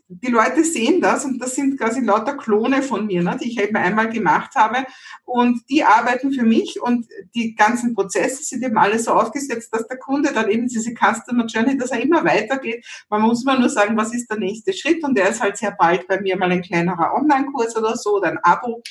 [0.08, 3.60] die Leute sehen das und das sind quasi lauter Klone von mir, ne, die ich
[3.60, 4.84] eben einmal gemacht habe.
[5.24, 9.86] Und die arbeiten für mich und die ganzen Prozesse sind eben alle so aufgesetzt, dass
[9.88, 12.86] der Kunde dann eben diese Customer Journey, dass er immer weitergeht.
[13.08, 15.02] Man muss immer nur sagen, was ist der nächste Schritt?
[15.02, 18.28] Und der ist halt sehr bald bei mir mal ein kleinerer Online-Kurs oder so oder
[18.28, 18.82] ein Abo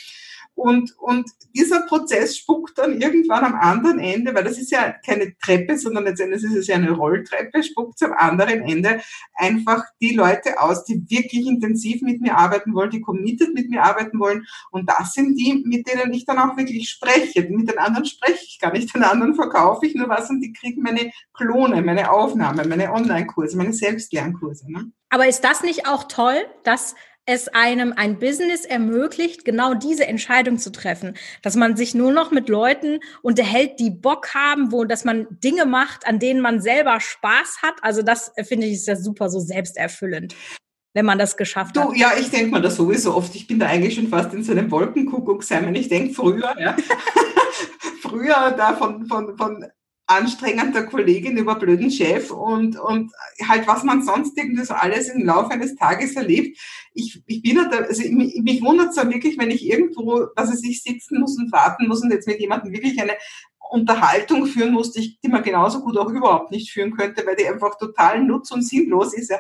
[0.56, 5.36] und, und dieser Prozess spuckt dann irgendwann am anderen Ende, weil das ist ja keine
[5.38, 9.02] Treppe, sondern letztendlich ist es ja eine Rolltreppe, spuckt am anderen Ende
[9.36, 13.84] einfach die Leute aus, die wirklich intensiv mit mir arbeiten wollen, die committed mit mir
[13.84, 14.46] arbeiten wollen.
[14.72, 17.48] Und das sind die, mit denen ich dann auch wirklich spreche.
[17.50, 20.54] Mit den anderen spreche ich gar nicht, den anderen verkaufe ich nur was und die
[20.54, 24.72] kriegen meine Klone, meine Aufnahme, meine Online-Kurse, meine Selbstlernkurse.
[24.72, 24.92] Ne?
[25.10, 30.58] Aber ist das nicht auch toll, dass es einem ein Business ermöglicht, genau diese Entscheidung
[30.58, 35.06] zu treffen, dass man sich nur noch mit Leuten unterhält, die Bock haben, wo, dass
[35.06, 37.76] man Dinge macht, an denen man selber Spaß hat.
[37.82, 40.36] Also das äh, finde ich ist ja super so selbsterfüllend
[40.96, 41.88] wenn man das geschafft hat.
[41.88, 43.34] Du, ja, ich denke mir das sowieso oft.
[43.34, 46.78] Ich bin da eigentlich schon fast in so einem Wolkenkuckuck wenn ich denke, früher, ja.
[48.02, 49.66] früher da von, von, von
[50.16, 53.12] anstrengender Kollegin über blöden Chef und, und
[53.48, 56.58] halt, was man sonst irgendwie so alles im Laufe eines Tages erlebt.
[56.94, 60.84] Ich, ich bin da, also mich, mich wundert es wirklich, wenn ich irgendwo, dass ich
[60.84, 63.14] sitzen muss und warten muss und jetzt mit jemandem wirklich eine
[63.74, 67.76] Unterhaltung führen musste, die man genauso gut auch überhaupt nicht führen könnte, weil die einfach
[67.80, 69.32] total nutz- und sinnlos ist.
[69.32, 69.40] Ja.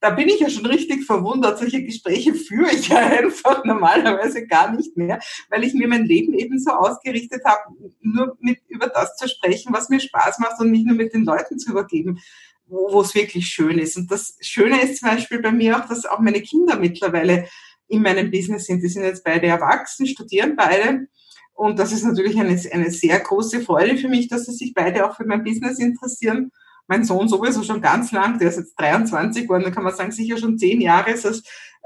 [0.00, 1.58] Da bin ich ja schon richtig verwundert.
[1.58, 5.20] Solche Gespräche führe ich ja einfach normalerweise gar nicht mehr,
[5.50, 9.74] weil ich mir mein Leben eben so ausgerichtet habe, nur mit über das zu sprechen,
[9.74, 12.18] was mir Spaß macht und mich nur mit den Leuten zu übergeben
[12.66, 13.98] wo es wirklich schön ist.
[13.98, 17.46] Und das Schöne ist zum Beispiel bei mir auch, dass auch meine Kinder mittlerweile
[17.88, 18.82] in meinem Business sind.
[18.82, 21.06] Die sind jetzt beide erwachsen, studieren beide
[21.54, 25.06] und das ist natürlich eine, eine sehr große Freude für mich, dass sie sich beide
[25.06, 26.50] auch für mein Business interessieren.
[26.86, 30.12] Mein Sohn sowieso schon ganz lang, der ist jetzt 23 geworden, da kann man sagen,
[30.12, 31.42] sicher schon zehn Jahre ist das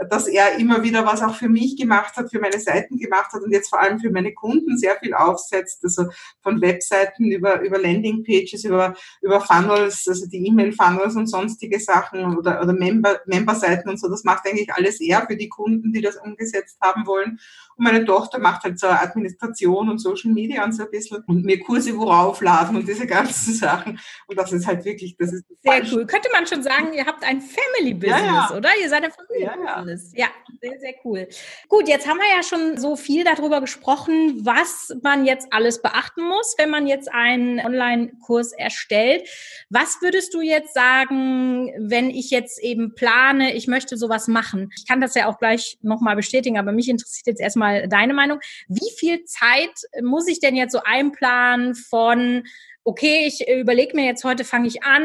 [0.09, 3.43] dass er immer wieder was auch für mich gemacht hat, für meine Seiten gemacht hat
[3.43, 6.07] und jetzt vor allem für meine Kunden sehr viel aufsetzt, also
[6.41, 12.63] von Webseiten über, über Landingpages, über, über Funnels, also die E-Mail-Funnels und sonstige Sachen oder,
[12.63, 14.09] oder Member, Member-Seiten und so.
[14.09, 17.41] Das macht eigentlich alles er für die Kunden, die das umgesetzt haben wollen.
[17.79, 21.45] Und meine Tochter macht halt so Administration und Social Media und so ein bisschen und
[21.45, 24.01] mir Kurse worauf laden und diese ganzen Sachen.
[24.27, 26.05] Und das ist halt wirklich, das ist sehr cool.
[26.07, 28.57] Könnte man schon sagen, ihr habt ein Family-Business, ja, ja.
[28.57, 28.71] oder?
[28.83, 29.65] Ihr seid ein Familie-Business.
[29.65, 30.13] Ja, alles.
[30.17, 30.27] Ja,
[30.61, 31.29] sehr, sehr cool.
[31.69, 36.27] Gut, jetzt haben wir ja schon so viel darüber gesprochen, was man jetzt alles beachten
[36.27, 39.29] muss, wenn man jetzt einen Online-Kurs erstellt.
[39.71, 44.73] Was würdest du jetzt sagen, wenn ich jetzt eben plane, ich möchte sowas machen?
[44.77, 48.41] Ich kann das ja auch gleich nochmal bestätigen, aber mich interessiert jetzt erstmal deine Meinung.
[48.69, 49.71] Wie viel Zeit
[50.03, 52.45] muss ich denn jetzt so einplanen von
[52.89, 55.03] okay, ich überlege mir jetzt heute fange ich an,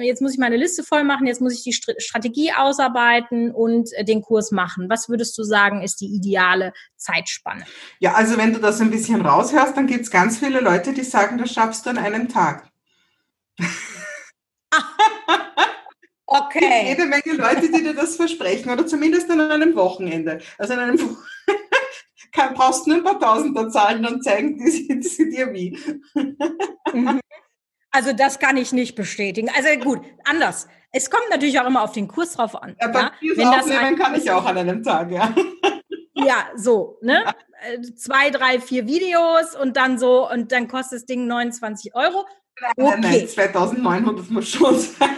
[0.00, 4.04] jetzt muss ich meine Liste voll machen, jetzt muss ich die Strategie ausarbeiten und äh,
[4.04, 4.88] den Kurs machen.
[4.88, 7.66] Was würdest du sagen, ist die ideale Zeitspanne?
[8.00, 11.02] Ja, also wenn du das ein bisschen raushörst, dann gibt es ganz viele Leute, die
[11.02, 12.70] sagen, das schaffst du an einem Tag.
[16.28, 16.58] Okay.
[16.58, 20.40] Es gibt jede Menge Leute, die dir das versprechen oder zumindest an einem Wochenende.
[20.58, 21.16] Also an einem
[22.36, 25.78] kann, brauchst nur ein paar Tausender zahlen, dann zeigen die, sie dir wie.
[26.92, 27.20] Mhm.
[27.90, 29.48] Also das kann ich nicht bestätigen.
[29.56, 30.68] Also gut, anders.
[30.92, 32.76] Es kommt natürlich auch immer auf den Kurs drauf an.
[32.80, 33.12] Ja, ja?
[33.20, 35.34] Wenn das ein, kann ich auch an einem Tag, ja.
[36.14, 37.24] Ja, so, ne?
[37.62, 42.24] Äh, zwei, drei, vier Videos und dann so, und dann kostet das Ding 29 Euro.
[42.76, 42.96] Okay.
[43.00, 45.10] Nein, 2900 muss schon sein.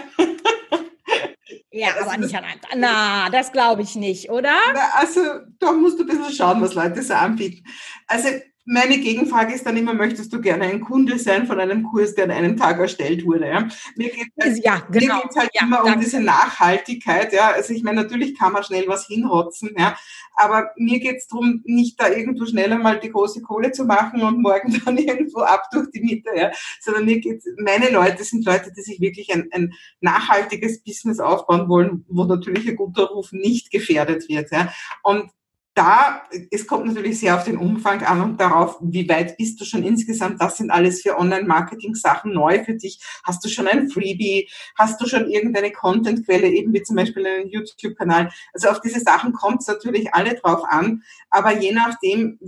[1.70, 2.60] Ja, also aber nicht an einem.
[2.76, 4.54] Na, das glaube ich nicht, oder?
[4.94, 5.20] Also,
[5.58, 7.64] da musst du ein bisschen schauen, was Leute so anbieten.
[8.06, 8.28] Also,
[8.70, 12.24] meine Gegenfrage ist dann immer, möchtest du gerne ein Kunde sein von einem Kurs, der
[12.24, 13.48] an einem Tag erstellt wurde?
[13.48, 13.66] Ja?
[13.96, 15.22] Mir geht es halt, ja, genau.
[15.34, 15.94] halt ja, immer danke.
[15.94, 17.32] um diese Nachhaltigkeit.
[17.32, 17.52] Ja?
[17.52, 19.96] Also ich meine, natürlich kann man schnell was hinrotzen, ja?
[20.34, 24.20] aber mir geht es darum, nicht da irgendwo schneller mal die große Kohle zu machen
[24.22, 26.50] und morgen dann irgendwo ab durch die Mitte, ja?
[26.80, 31.70] sondern mir geht meine Leute sind Leute, die sich wirklich ein, ein nachhaltiges Business aufbauen
[31.70, 34.50] wollen, wo natürlich ein guter Ruf nicht gefährdet wird.
[34.52, 34.72] Ja?
[35.02, 35.30] Und
[35.78, 39.64] da, es kommt natürlich sehr auf den Umfang an und darauf, wie weit bist du
[39.64, 40.42] schon insgesamt.
[40.42, 43.00] Das sind alles für Online-Marketing-Sachen neu für dich.
[43.22, 44.48] Hast du schon ein Freebie?
[44.76, 48.30] Hast du schon irgendeine Content-Quelle, eben wie zum Beispiel einen YouTube-Kanal?
[48.52, 51.04] Also auf diese Sachen kommt es natürlich alle drauf an.
[51.30, 52.38] Aber je nachdem,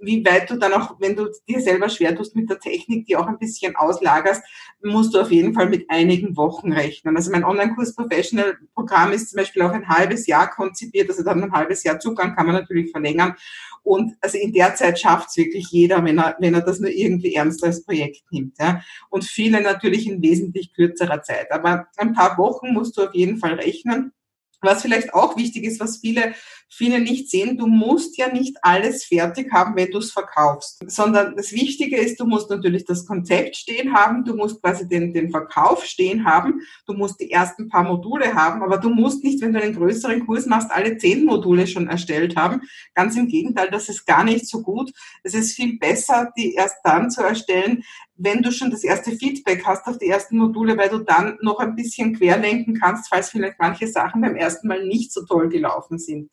[0.00, 3.16] wie weit du dann auch, wenn du dir selber schwer tust mit der Technik, die
[3.16, 4.42] auch ein bisschen auslagerst,
[4.82, 7.16] musst du auf jeden Fall mit einigen Wochen rechnen.
[7.16, 11.08] Also mein Online-Kurs Professional Programm ist zum Beispiel auch ein halbes Jahr konzipiert.
[11.08, 13.34] Also dann ein halbes Jahr Zugang kann man natürlich natürlich verlängern.
[13.82, 16.90] Und also in der Zeit schafft es wirklich jeder, wenn er, wenn er das nur
[16.90, 18.56] irgendwie ernst als Projekt nimmt.
[18.58, 18.82] Ja.
[19.08, 21.50] Und viele natürlich in wesentlich kürzerer Zeit.
[21.50, 24.12] Aber ein paar Wochen musst du auf jeden Fall rechnen.
[24.62, 26.34] Was vielleicht auch wichtig ist, was viele,
[26.72, 31.36] viele nicht sehen, du musst ja nicht alles fertig haben, wenn du es verkaufst, sondern
[31.36, 35.30] das Wichtige ist, du musst natürlich das Konzept stehen haben, du musst quasi den, den
[35.30, 39.52] Verkauf stehen haben, du musst die ersten paar Module haben, aber du musst nicht, wenn
[39.52, 42.62] du einen größeren Kurs machst, alle zehn Module schon erstellt haben.
[42.94, 44.92] Ganz im Gegenteil, das ist gar nicht so gut.
[45.24, 47.82] Es ist viel besser, die erst dann zu erstellen,
[48.16, 51.58] wenn du schon das erste Feedback hast auf die ersten Module, weil du dann noch
[51.58, 55.98] ein bisschen querlenken kannst, falls vielleicht manche Sachen beim ersten Mal nicht so toll gelaufen
[55.98, 56.30] sind.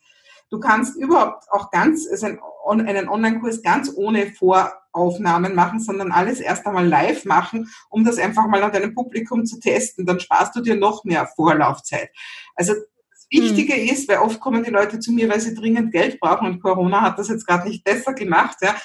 [0.50, 2.28] Du kannst überhaupt auch ganz, also
[2.68, 8.48] einen Online-Kurs ganz ohne Voraufnahmen machen, sondern alles erst einmal live machen, um das einfach
[8.48, 10.06] mal an deinem Publikum zu testen.
[10.06, 12.10] Dann sparst du dir noch mehr Vorlaufzeit.
[12.56, 13.90] Also das Wichtige mhm.
[13.90, 17.02] ist, weil oft kommen die Leute zu mir, weil sie dringend Geld brauchen und Corona
[17.02, 18.76] hat das jetzt gerade nicht besser gemacht, ja.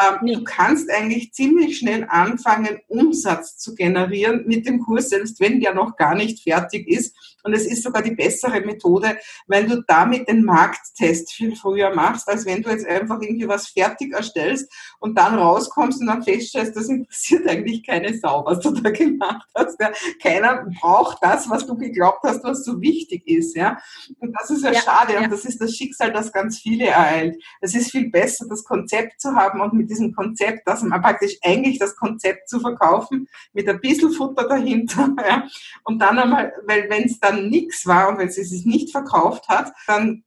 [0.00, 0.26] Ähm.
[0.26, 5.74] Du kannst eigentlich ziemlich schnell anfangen, Umsatz zu generieren mit dem Kurs, selbst wenn der
[5.74, 7.14] noch gar nicht fertig ist.
[7.44, 12.28] Und es ist sogar die bessere Methode, weil du damit den Markttest viel früher machst,
[12.28, 16.76] als wenn du jetzt einfach irgendwie was fertig erstellst und dann rauskommst und dann feststellst,
[16.76, 19.80] das interessiert eigentlich keine Sau, was du da gemacht hast.
[19.80, 19.90] Ja.
[20.22, 23.56] Keiner braucht das, was du geglaubt hast, was so wichtig ist.
[23.56, 23.78] Ja.
[24.20, 25.20] Und das ist ja, ja schade ja.
[25.22, 27.42] und das ist das Schicksal, das ganz viele ereilt.
[27.60, 31.36] Es ist viel besser, das Konzept zu haben und mit diesem Konzept, dass man praktisch
[31.42, 35.10] eigentlich das Konzept zu verkaufen, mit ein bisschen Futter dahinter.
[35.22, 35.46] Ja.
[35.84, 39.48] Und dann einmal, weil wenn es dann nichts war und wenn sie sich nicht verkauft
[39.48, 40.24] hat, dann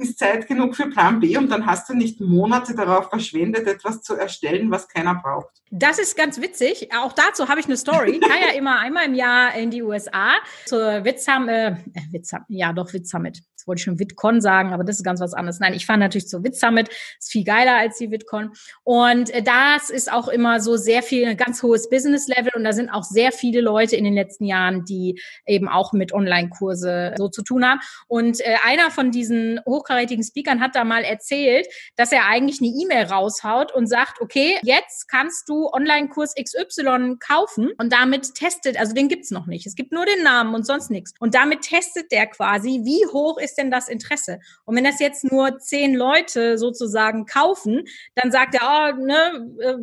[0.00, 4.02] ist Zeit genug für Plan B und dann hast du nicht Monate darauf verschwendet, etwas
[4.02, 5.62] zu erstellen, was keiner braucht.
[5.70, 6.90] Das ist ganz witzig.
[6.96, 8.12] Auch dazu habe ich eine Story.
[8.12, 10.34] Ich kann ja immer einmal im Jahr in die USA
[10.66, 11.76] zur Witzham, äh,
[12.12, 15.60] Witzham, ja doch Witzsummit wollte ich schon VidCon sagen, aber das ist ganz was anderes.
[15.60, 18.52] Nein, ich fahre natürlich zur VidSummit, ist viel geiler als die VidCon.
[18.88, 22.72] Und äh, das ist auch immer so sehr viel, ein ganz hohes Business-Level und da
[22.72, 27.28] sind auch sehr viele Leute in den letzten Jahren, die eben auch mit Online-Kurse so
[27.28, 27.80] zu tun haben.
[28.06, 32.70] Und äh, einer von diesen hochkarätigen Speakern hat da mal erzählt, dass er eigentlich eine
[32.70, 38.94] E-Mail raushaut und sagt, okay, jetzt kannst du Online-Kurs XY kaufen und damit testet, also
[38.94, 39.66] den gibt's noch nicht.
[39.66, 41.12] Es gibt nur den Namen und sonst nichts.
[41.20, 44.40] Und damit testet der quasi, wie hoch ist denn das Interesse?
[44.64, 49.74] Und wenn das jetzt nur zehn Leute sozusagen kaufen, dann sagt er, oh, ne, äh,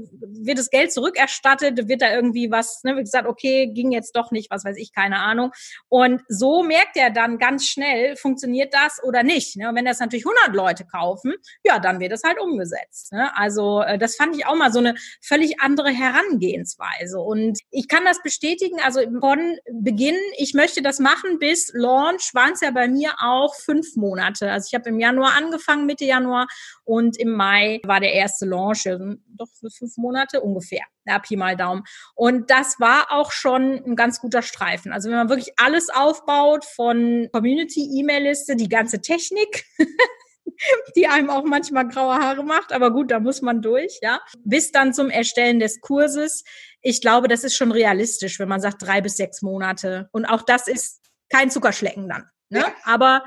[0.44, 4.32] wird das Geld zurückerstattet, wird da irgendwie was, ne, wie gesagt, okay, ging jetzt doch
[4.32, 5.52] nicht, was weiß ich, keine Ahnung.
[5.90, 9.56] Und so merkt er dann ganz schnell, funktioniert das oder nicht.
[9.58, 9.70] Ne?
[9.70, 13.12] Und wenn das natürlich 100 Leute kaufen, ja, dann wird es halt umgesetzt.
[13.12, 13.36] Ne?
[13.36, 17.20] Also äh, das fand ich auch mal so eine völlig andere Herangehensweise.
[17.20, 22.54] Und ich kann das bestätigen, also von Beginn, ich möchte das machen bis Launch, waren
[22.54, 24.52] es ja bei mir auch fünf Monate.
[24.52, 26.48] Also ich habe im Januar angefangen, Mitte Januar
[26.84, 30.84] und im Mai war der erste Launch, also doch für fünf Monate ungefähr.
[31.06, 31.84] Ja, Pi mal Daumen.
[32.16, 34.92] Und das war auch schon ein ganz guter Streifen.
[34.92, 39.66] Also wenn man wirklich alles aufbaut von Community, E-Mail-Liste, die ganze Technik,
[40.96, 44.20] die einem auch manchmal graue Haare macht, aber gut, da muss man durch, ja.
[44.44, 46.44] Bis dann zum Erstellen des Kurses.
[46.82, 50.10] Ich glaube, das ist schon realistisch, wenn man sagt drei bis sechs Monate.
[50.12, 52.30] Und auch das ist kein Zuckerschlecken dann.
[52.50, 52.60] Ne?
[52.60, 52.74] Ja.
[52.84, 53.24] Aber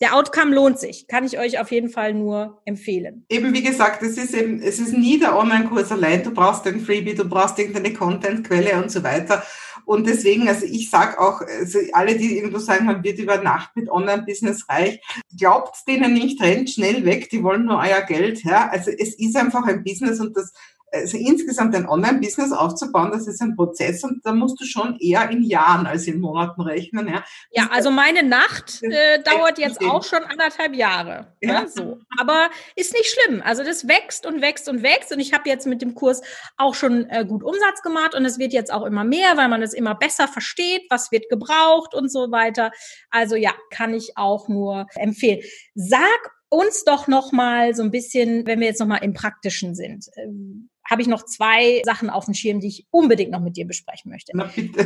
[0.00, 1.06] der Outcome lohnt sich.
[1.06, 3.24] Kann ich euch auf jeden Fall nur empfehlen.
[3.28, 6.22] Eben wie gesagt, es ist eben, es ist nie der Online-Kurs allein.
[6.22, 9.42] Du brauchst ein Freebie, du brauchst irgendeine Content-Quelle und so weiter.
[9.84, 13.74] Und deswegen, also ich sage auch, also alle, die irgendwo sagen, man wird über Nacht
[13.74, 15.00] mit Online-Business reich,
[15.36, 18.44] glaubt denen nicht, rennt schnell weg, die wollen nur euer Geld.
[18.44, 18.68] Ja?
[18.68, 20.52] Also es ist einfach ein Business und das
[20.92, 25.28] also insgesamt ein Online-Business aufzubauen, das ist ein Prozess und da musst du schon eher
[25.30, 27.08] in Jahren als in Monaten rechnen.
[27.08, 31.36] Ja, ja also meine Nacht äh, dauert jetzt auch schon anderthalb Jahre.
[31.40, 31.52] Ja.
[31.52, 31.68] ja.
[31.68, 31.98] so.
[32.18, 33.42] Aber ist nicht schlimm.
[33.44, 36.22] Also das wächst und wächst und wächst und ich habe jetzt mit dem Kurs
[36.56, 39.62] auch schon äh, gut Umsatz gemacht und es wird jetzt auch immer mehr, weil man
[39.62, 42.72] es immer besser versteht, was wird gebraucht und so weiter.
[43.10, 45.40] Also ja, kann ich auch nur empfehlen.
[45.74, 46.18] Sag
[46.50, 50.06] uns doch noch mal so ein bisschen, wenn wir jetzt noch mal im Praktischen sind.
[50.90, 54.10] Habe ich noch zwei Sachen auf dem Schirm, die ich unbedingt noch mit dir besprechen
[54.10, 54.32] möchte.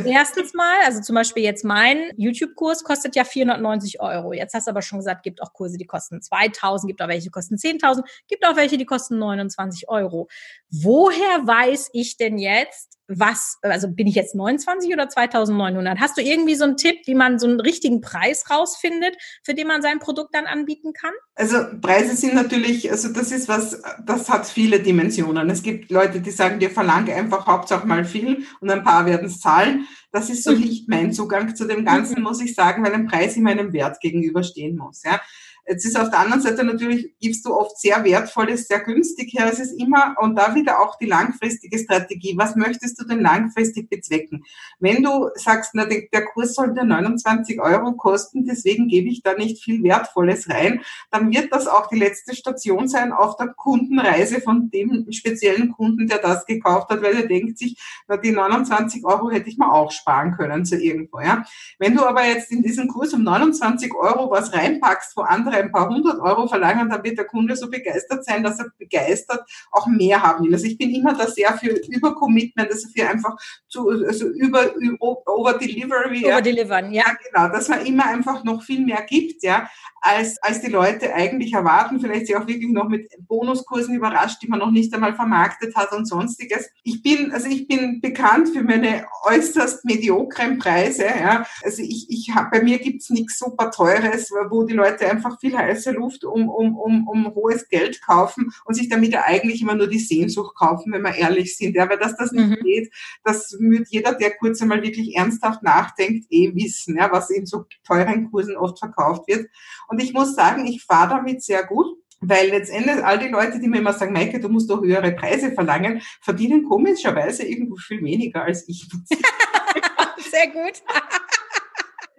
[0.05, 4.31] Erstens mal, also zum Beispiel jetzt mein YouTube-Kurs kostet ja 490 Euro.
[4.33, 7.23] Jetzt hast du aber schon gesagt, gibt auch Kurse, die kosten 2000, gibt auch welche,
[7.23, 10.27] die kosten 10.000, gibt auch welche, die kosten 29 Euro.
[10.69, 15.99] Woher weiß ich denn jetzt, was, also bin ich jetzt 29 oder 2900?
[15.99, 19.67] Hast du irgendwie so einen Tipp, wie man so einen richtigen Preis rausfindet, für den
[19.67, 21.13] man sein Produkt dann anbieten kann?
[21.35, 25.49] Also Preise sind natürlich, also das ist was, das hat viele Dimensionen.
[25.49, 29.27] Es gibt Leute, die sagen, dir verlange einfach Hauptsache mal viel und ein paar werden
[29.27, 29.87] es zahlen.
[30.11, 30.59] Das ist so mhm.
[30.59, 32.23] nicht mein Zugang zu dem Ganzen, mhm.
[32.23, 35.03] muss ich sagen, weil ein Preis immer einem Wert gegenüberstehen muss.
[35.03, 35.21] Ja.
[35.67, 39.49] Jetzt ist auf der anderen Seite natürlich, gibst du oft sehr Wertvolles, sehr günstig her.
[39.51, 42.35] Es ist immer, und da wieder auch die langfristige Strategie.
[42.37, 44.43] Was möchtest du denn langfristig bezwecken?
[44.79, 49.33] Wenn du sagst, na, der Kurs soll dir 29 Euro kosten, deswegen gebe ich da
[49.33, 54.41] nicht viel Wertvolles rein, dann wird das auch die letzte Station sein auf der Kundenreise
[54.41, 59.03] von dem speziellen Kunden, der das gekauft hat, weil er denkt sich, na, die 29
[59.03, 61.43] Euro hätte ich mir auch sparen können zu irgendwo, ja.
[61.79, 65.71] Wenn du aber jetzt in diesen Kurs um 29 Euro was reinpackst, wo andere ein
[65.71, 69.41] paar hundert Euro verlangen, dann wird der Kunde so begeistert sein, dass er begeistert
[69.71, 70.53] auch mehr haben will.
[70.53, 73.35] Also ich bin immer da sehr für Übercommitment, also für einfach
[73.67, 76.25] zu, also über, over delivery.
[76.25, 77.03] Over delivern, ja.
[77.05, 77.15] ja.
[77.25, 79.69] Genau, dass man immer einfach noch viel mehr gibt, ja,
[80.01, 84.47] als, als die Leute eigentlich erwarten, vielleicht sich auch wirklich noch mit Bonuskursen überrascht, die
[84.47, 86.69] man noch nicht einmal vermarktet hat und sonstiges.
[86.83, 91.45] Ich bin, also ich bin bekannt für meine äußerst mediokren Preise, ja.
[91.63, 95.57] Also ich, ich hab, bei mir gibt's nichts super teures, wo die Leute einfach viel
[95.57, 99.75] heiße Luft um, um, um, um hohes Geld kaufen und sich damit ja eigentlich immer
[99.75, 101.75] nur die Sehnsucht kaufen, wenn wir ehrlich sind.
[101.75, 102.63] Ja, weil dass das nicht mhm.
[102.63, 102.91] geht,
[103.23, 107.65] das wird jeder, der kurz einmal wirklich ernsthaft nachdenkt, eh wissen, ja, was in so
[107.85, 109.47] teuren Kursen oft verkauft wird.
[109.87, 111.87] Und ich muss sagen, ich fahre damit sehr gut.
[112.21, 115.51] Weil letztendlich all die Leute, die mir immer sagen, Maike, du musst doch höhere Preise
[115.51, 118.87] verlangen, verdienen komischerweise irgendwo viel weniger als ich.
[120.31, 120.81] Sehr gut.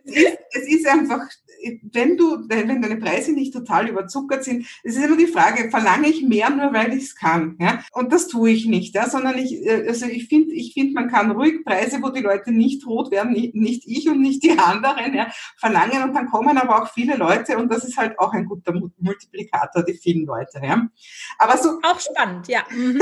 [0.05, 1.27] es, ist, es ist einfach
[1.83, 6.09] wenn du, wenn deine Preise nicht total überzuckert sind, es ist immer die Frage, verlange
[6.09, 7.83] ich mehr nur, weil ich es kann, ja?
[7.93, 9.09] Und das tue ich nicht, ja?
[9.09, 12.53] Sondern ich, äh, also ich finde, ich finde, man kann ruhig Preise, wo die Leute
[12.53, 16.83] nicht rot werden, nicht ich und nicht die anderen, ja, verlangen und dann kommen aber
[16.83, 20.87] auch viele Leute und das ist halt auch ein guter Multiplikator, die vielen Leute, ja.
[21.39, 21.79] Aber so.
[21.83, 22.65] Auch spannend, ja.
[22.71, 23.01] Mhm.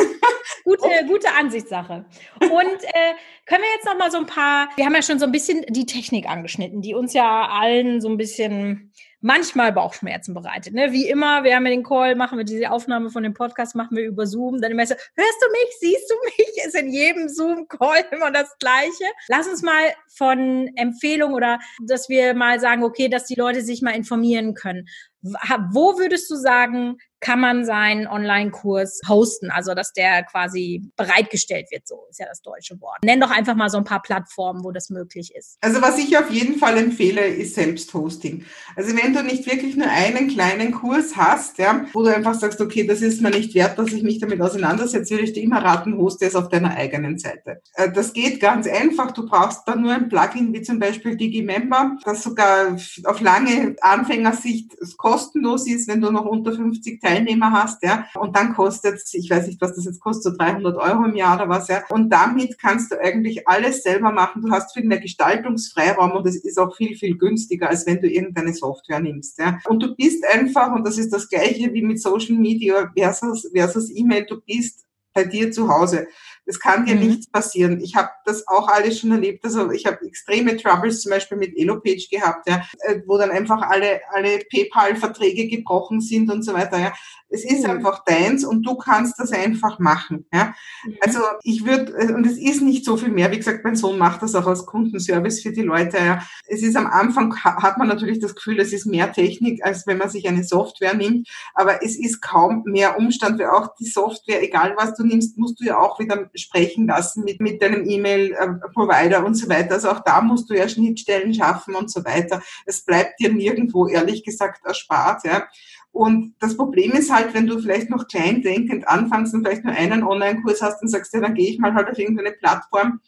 [0.64, 2.04] gute, gute Ansichtssache.
[2.40, 3.14] Und äh,
[3.46, 5.64] können wir jetzt noch mal so ein paar, wir haben ja schon so ein bisschen
[5.68, 8.92] die Technik angeschnitten, die uns ja allen so ein bisschen bisschen
[9.24, 10.74] manchmal Bauchschmerzen bereitet.
[10.74, 10.92] Ne?
[10.92, 13.96] Wie immer, wir haben ja den Call, machen wir diese Aufnahme von dem Podcast, machen
[13.96, 14.60] wir über Zoom.
[14.60, 16.64] Dann immer so, hörst du mich, siehst du mich?
[16.66, 19.04] Ist in jedem Zoom-Call immer das Gleiche.
[19.28, 23.80] Lass uns mal von Empfehlungen oder dass wir mal sagen, okay, dass die Leute sich
[23.80, 24.86] mal informieren können.
[25.22, 31.88] Wo würdest du sagen, kann man seinen Online-Kurs hosten, also dass der quasi bereitgestellt wird,
[31.88, 32.98] so ist ja das deutsche Wort.
[33.02, 35.56] Nenn doch einfach mal so ein paar Plattformen, wo das möglich ist.
[35.62, 38.44] Also was ich auf jeden Fall empfehle, ist Selbsthosting.
[38.76, 42.60] Also wenn du nicht wirklich nur einen kleinen Kurs hast, ja, wo du einfach sagst,
[42.60, 45.62] okay, das ist mir nicht wert, dass ich mich damit auseinandersetze, würde ich dir immer
[45.62, 47.60] raten, hoste es auf deiner eigenen Seite.
[47.74, 49.12] Äh, das geht ganz einfach.
[49.12, 54.76] Du brauchst da nur ein Plugin wie zum Beispiel Digimember, das sogar auf lange Anfängersicht
[54.96, 59.46] kostenlos ist, wenn du noch unter 50 Teilnehmer hast, ja, und dann kostet ich weiß
[59.46, 62.58] nicht, was das jetzt kostet, so 300 Euro im Jahr oder was, ja, und damit
[62.58, 64.42] kannst du eigentlich alles selber machen.
[64.42, 68.08] Du hast viel mehr Gestaltungsfreiraum und es ist auch viel, viel günstiger, als wenn du
[68.08, 69.60] irgendeine Software nimmst, ja.
[69.66, 73.90] Und du bist einfach, und das ist das Gleiche wie mit Social Media versus, versus
[73.94, 76.08] E-Mail, du bist bei dir zu Hause.
[76.46, 77.08] Es kann dir mhm.
[77.08, 77.80] nichts passieren.
[77.80, 79.44] Ich habe das auch alles schon erlebt.
[79.44, 83.62] Also ich habe extreme Troubles zum Beispiel mit Elopage gehabt, ja, äh, wo dann einfach
[83.62, 86.78] alle, alle PayPal-Verträge gebrochen sind und so weiter.
[86.78, 86.92] Ja.
[87.28, 87.70] Es ist mhm.
[87.70, 90.26] einfach deins und du kannst das einfach machen.
[90.32, 90.54] Ja.
[90.84, 90.96] Mhm.
[91.00, 93.30] Also ich würde, äh, und es ist nicht so viel mehr.
[93.30, 95.96] Wie gesagt, mein Sohn macht das auch als Kundenservice für die Leute.
[95.98, 96.22] Ja.
[96.46, 99.98] Es ist am Anfang, hat man natürlich das Gefühl, es ist mehr Technik, als wenn
[99.98, 101.28] man sich eine Software nimmt.
[101.54, 105.60] Aber es ist kaum mehr Umstand, weil auch die Software, egal was du nimmst, musst
[105.60, 109.74] du ja auch wieder sprechen lassen mit, mit deinem E-Mail-Provider und so weiter.
[109.74, 112.42] Also auch da musst du ja Schnittstellen schaffen und so weiter.
[112.66, 115.24] Es bleibt dir nirgendwo, ehrlich gesagt, erspart.
[115.24, 115.46] Ja.
[115.92, 119.74] Und das Problem ist halt, wenn du vielleicht noch klein denkend anfängst und vielleicht nur
[119.74, 123.00] einen Online-Kurs hast und sagst, ja, dann gehe ich mal halt auf irgendeine Plattform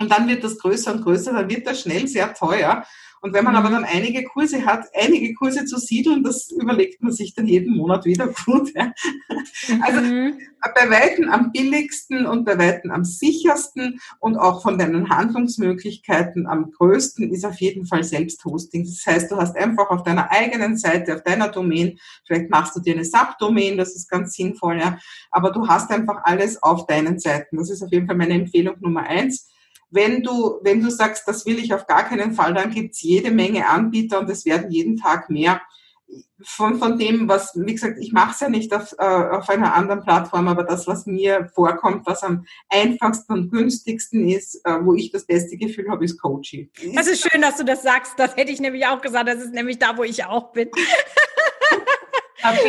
[0.00, 2.84] und dann wird das größer und größer, dann wird das schnell sehr teuer.
[3.20, 3.74] Und wenn man aber mhm.
[3.74, 8.04] dann einige Kurse hat, einige Kurse zu siedeln, das überlegt man sich dann jeden Monat
[8.04, 8.72] wieder gut.
[8.74, 8.92] Ja.
[9.82, 10.38] Also mhm.
[10.74, 16.70] bei Weitem am billigsten und bei Weitem am sichersten und auch von deinen Handlungsmöglichkeiten am
[16.70, 18.84] größten ist auf jeden Fall Selbsthosting.
[18.84, 22.80] Das heißt, du hast einfach auf deiner eigenen Seite, auf deiner Domain, vielleicht machst du
[22.80, 24.98] dir eine Subdomain, das ist ganz sinnvoll, ja,
[25.30, 27.56] aber du hast einfach alles auf deinen Seiten.
[27.56, 29.48] Das ist auf jeden Fall meine Empfehlung Nummer eins
[29.90, 33.30] wenn du, wenn du sagst, das will ich auf gar keinen Fall, dann gibt's jede
[33.30, 35.60] Menge Anbieter und es werden jeden Tag mehr.
[36.42, 39.74] Von, von dem, was, wie gesagt, ich mache es ja nicht auf, äh, auf einer
[39.74, 44.94] anderen Plattform, aber das, was mir vorkommt, was am einfachsten und günstigsten ist, äh, wo
[44.94, 46.70] ich das beste Gefühl habe, ist Coaching.
[46.94, 48.14] Das ist schön, dass du das sagst.
[48.16, 49.28] Das hätte ich nämlich auch gesagt.
[49.28, 50.70] Das ist nämlich da, wo ich auch bin.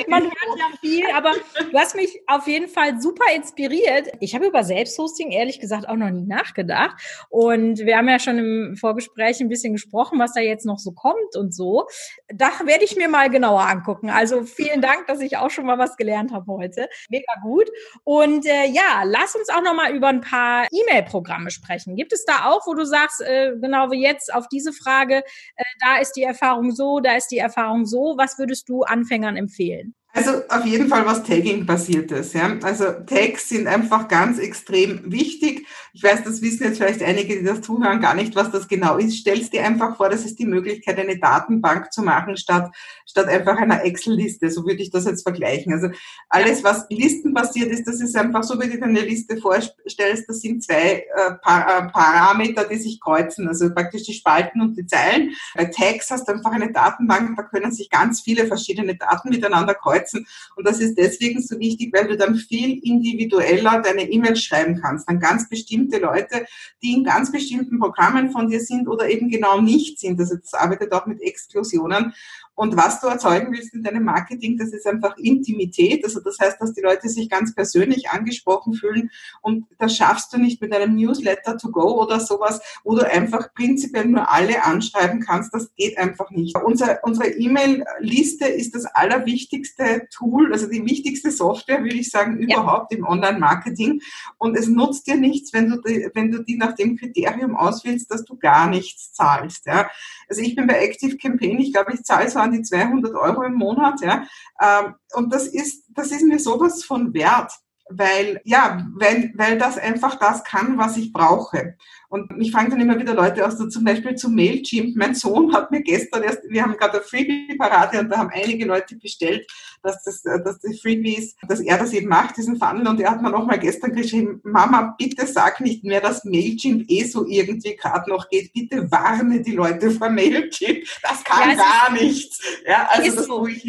[0.07, 1.31] Man hört ja viel, aber
[1.71, 4.09] du hast mich auf jeden Fall super inspiriert.
[4.19, 6.95] Ich habe über Selbsthosting ehrlich gesagt auch noch nie nachgedacht.
[7.29, 10.91] Und wir haben ja schon im Vorgespräch ein bisschen gesprochen, was da jetzt noch so
[10.91, 11.87] kommt und so.
[12.33, 14.09] Da werde ich mir mal genauer angucken.
[14.09, 16.89] Also vielen Dank, dass ich auch schon mal was gelernt habe heute.
[17.09, 17.69] Mega gut.
[18.03, 21.95] Und äh, ja, lass uns auch noch mal über ein paar E-Mail-Programme sprechen.
[21.95, 25.63] Gibt es da auch, wo du sagst, äh, genau wie jetzt auf diese Frage, äh,
[25.79, 28.15] da ist die Erfahrung so, da ist die Erfahrung so.
[28.17, 29.58] Was würdest du Anfängern empfehlen?
[29.59, 29.93] Empfehlen?
[30.11, 32.33] Also auf jeden Fall was Tagging basiertes.
[32.33, 32.57] Ja?
[32.63, 35.67] Also Tags sind einfach ganz extrem wichtig.
[35.99, 38.95] Ich weiß, das wissen jetzt vielleicht einige, die das zuhören, gar nicht, was das genau
[38.95, 39.17] ist.
[39.17, 42.73] Stellst dir einfach vor, das ist die Möglichkeit, eine Datenbank zu machen, statt,
[43.05, 44.49] statt einfach einer Excel-Liste.
[44.49, 45.73] So würde ich das jetzt vergleichen.
[45.73, 45.89] Also
[46.29, 50.39] alles, was listenbasiert ist, das ist einfach so, wie du dir eine Liste vorstellst, das
[50.39, 53.49] sind zwei äh, Parameter, die sich kreuzen.
[53.49, 55.31] Also praktisch die Spalten und die Zeilen.
[55.53, 59.73] Bei Tags hast du einfach eine Datenbank, da können sich ganz viele verschiedene Daten miteinander
[59.73, 60.25] kreuzen.
[60.55, 65.09] Und das ist deswegen so wichtig, weil du dann viel individueller deine E-Mails schreiben kannst
[65.09, 65.49] an ganz
[65.89, 66.45] bestimmte Leute,
[66.81, 70.19] die in ganz bestimmten Programmen von dir sind oder eben genau nicht sind.
[70.19, 72.13] Also das arbeitet auch mit Exklusionen.
[72.59, 76.03] Und was du erzeugen willst in deinem Marketing, das ist einfach Intimität.
[76.03, 79.11] Also das heißt, dass die Leute sich ganz persönlich angesprochen fühlen.
[79.41, 83.53] Und das schaffst du nicht mit einem Newsletter to go oder sowas, wo du einfach
[83.53, 85.53] prinzipiell nur alle anschreiben kannst.
[85.53, 86.53] Das geht einfach nicht.
[86.61, 92.91] Unser, unsere E-Mail-Liste ist das allerwichtigste Tool, also die wichtigste Software, würde ich sagen, überhaupt
[92.91, 92.97] ja.
[92.97, 94.01] im Online-Marketing.
[94.37, 98.11] Und es nutzt dir nichts, wenn du, die, wenn du die nach dem Kriterium auswählst,
[98.11, 99.65] dass du gar nichts zahlst.
[99.65, 99.89] Ja.
[100.27, 103.43] Also ich bin bei Active Campaign, ich glaube, ich zahle so an die 200 Euro
[103.43, 104.25] im Monat, ja.
[104.61, 107.51] Ähm, und das ist, das ist mir sowas von wert
[107.89, 111.75] weil, ja, weil, weil das einfach das kann, was ich brauche.
[112.07, 114.95] Und mich fragen dann immer wieder Leute aus, so zum Beispiel zu Mailchimp.
[114.95, 118.65] Mein Sohn hat mir gestern erst, wir haben gerade eine Freebie-Parade und da haben einige
[118.65, 119.45] Leute bestellt,
[119.83, 122.87] dass das, dass die Freebies, dass er das eben macht, diesen Funnel.
[122.87, 127.03] Und er hat mir nochmal gestern geschrieben, Mama, bitte sag nicht mehr, dass Mailchimp eh
[127.03, 128.53] so irgendwie gerade noch geht.
[128.53, 130.83] Bitte warne die Leute vor Mailchimp.
[131.03, 132.41] Das kann ja, gar nichts.
[132.65, 133.63] Ja, also das tue ich.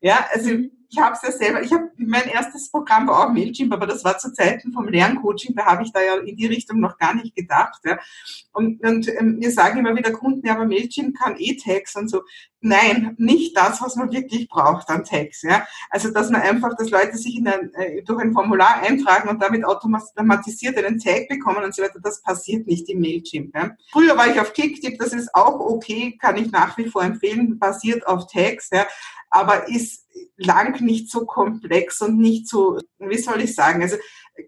[0.00, 3.32] Ja, also, mhm ich habe es ja selber, ich habe mein erstes Programm war auch
[3.32, 6.46] Mailchimp, aber das war zu Zeiten vom Lerncoaching, da habe ich da ja in die
[6.46, 7.80] Richtung noch gar nicht gedacht.
[7.84, 7.98] Ja.
[8.52, 12.22] Und, und ähm, wir sagen immer wieder Kunden, ja, aber Mailchimp kann E-Tags und so.
[12.60, 15.42] Nein, nicht das, was man wirklich braucht an Tags.
[15.42, 15.66] Ja.
[15.90, 19.42] Also dass man einfach, dass Leute sich in ein, äh, durch ein Formular eintragen und
[19.42, 23.54] damit automatisiert einen Tag bekommen und so weiter, das passiert nicht im Mailchimp.
[23.54, 23.70] Ja.
[23.92, 27.58] Früher war ich auf Kicktip, das ist auch okay, kann ich nach wie vor empfehlen,
[27.58, 28.70] basiert auf Tags.
[28.72, 28.86] Ja
[29.34, 30.06] aber ist
[30.36, 33.96] lang nicht so komplex und nicht so, wie soll ich sagen, also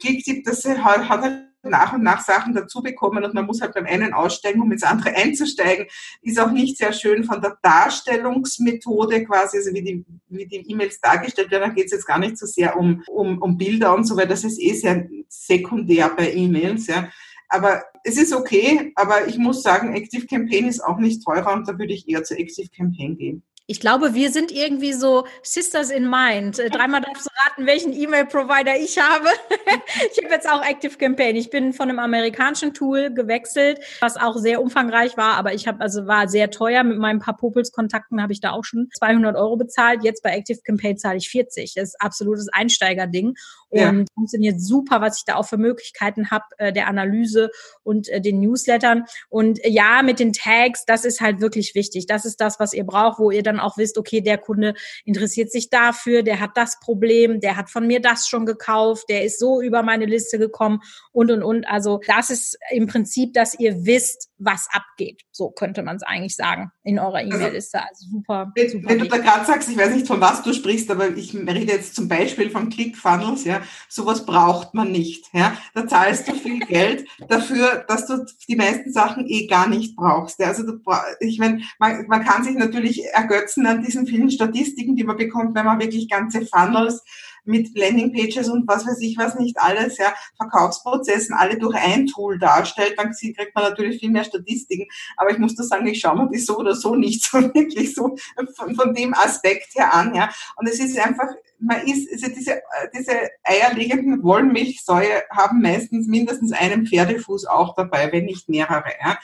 [0.00, 3.86] Clicktip, das hat halt nach und nach Sachen dazu bekommen und man muss halt beim
[3.86, 5.86] einen aussteigen, um ins andere einzusteigen,
[6.22, 11.00] ist auch nicht sehr schön von der Darstellungsmethode quasi, also wie die, wie die E-Mails
[11.00, 14.04] dargestellt werden, da geht es jetzt gar nicht so sehr um, um, um Bilder und
[14.04, 17.10] so weiter, das ist eh sehr sekundär bei E-Mails, ja.
[17.48, 21.66] Aber es ist okay, aber ich muss sagen, Active Campaign ist auch nicht teurer und
[21.66, 23.42] da würde ich eher zu Active Campaign gehen.
[23.68, 26.60] Ich glaube, wir sind irgendwie so Sisters in Mind.
[26.60, 29.26] Äh, dreimal darfst du raten, welchen E-Mail-Provider ich habe.
[30.12, 31.34] ich habe jetzt auch Active Campaign.
[31.34, 35.80] Ich bin von einem amerikanischen Tool gewechselt, was auch sehr umfangreich war, aber ich habe
[35.80, 36.84] also war sehr teuer.
[36.84, 40.04] Mit meinen paar Popels-Kontakten habe ich da auch schon 200 Euro bezahlt.
[40.04, 41.74] Jetzt bei Active Campaign zahle ich 40.
[41.74, 43.34] Das ist absolutes Einsteigerding
[43.68, 44.04] und ja.
[44.14, 47.50] funktioniert super, was ich da auch für Möglichkeiten habe äh, der Analyse
[47.82, 49.04] und äh, den Newslettern.
[49.28, 52.06] Und äh, ja, mit den Tags, das ist halt wirklich wichtig.
[52.06, 55.50] Das ist das, was ihr braucht, wo ihr dann auch wisst, okay, der Kunde interessiert
[55.50, 59.40] sich dafür, der hat das Problem, der hat von mir das schon gekauft, der ist
[59.40, 60.80] so über meine Liste gekommen
[61.12, 61.66] und und und.
[61.68, 65.22] Also das ist im Prinzip, dass ihr wisst, was abgeht.
[65.32, 67.80] So könnte man es eigentlich sagen in eurer also E-Mail-Liste.
[67.80, 68.52] Also super.
[68.54, 71.08] Wenn, super wenn du da gerade sagst, ich weiß nicht, von was du sprichst, aber
[71.16, 75.26] ich rede jetzt zum Beispiel von ClickFunnels, ja, sowas braucht man nicht.
[75.32, 75.56] Ja.
[75.74, 80.38] Da zahlst du viel Geld dafür, dass du die meisten Sachen eh gar nicht brauchst.
[80.38, 80.48] Ja.
[80.48, 80.78] Also du,
[81.20, 85.54] ich meine, man, man kann sich natürlich ergötzen an diesen vielen Statistiken, die man bekommt,
[85.54, 87.02] wenn man wirklich ganze Funnels
[87.46, 92.38] mit Landingpages und was weiß ich was nicht alles, ja, Verkaufsprozessen alle durch ein Tool
[92.38, 94.86] darstellt, dann kriegt man natürlich viel mehr Statistiken.
[95.16, 97.94] Aber ich muss da sagen, ich schaue mir die so oder so nicht so wirklich
[97.94, 98.16] so
[98.54, 100.30] von, von dem Aspekt her an, ja.
[100.56, 101.28] Und es ist einfach,
[101.58, 102.60] man ist, also diese,
[102.96, 109.18] diese eierlegenden Wollmilchsäue haben meistens mindestens einen Pferdefuß auch dabei, wenn nicht mehrere, ja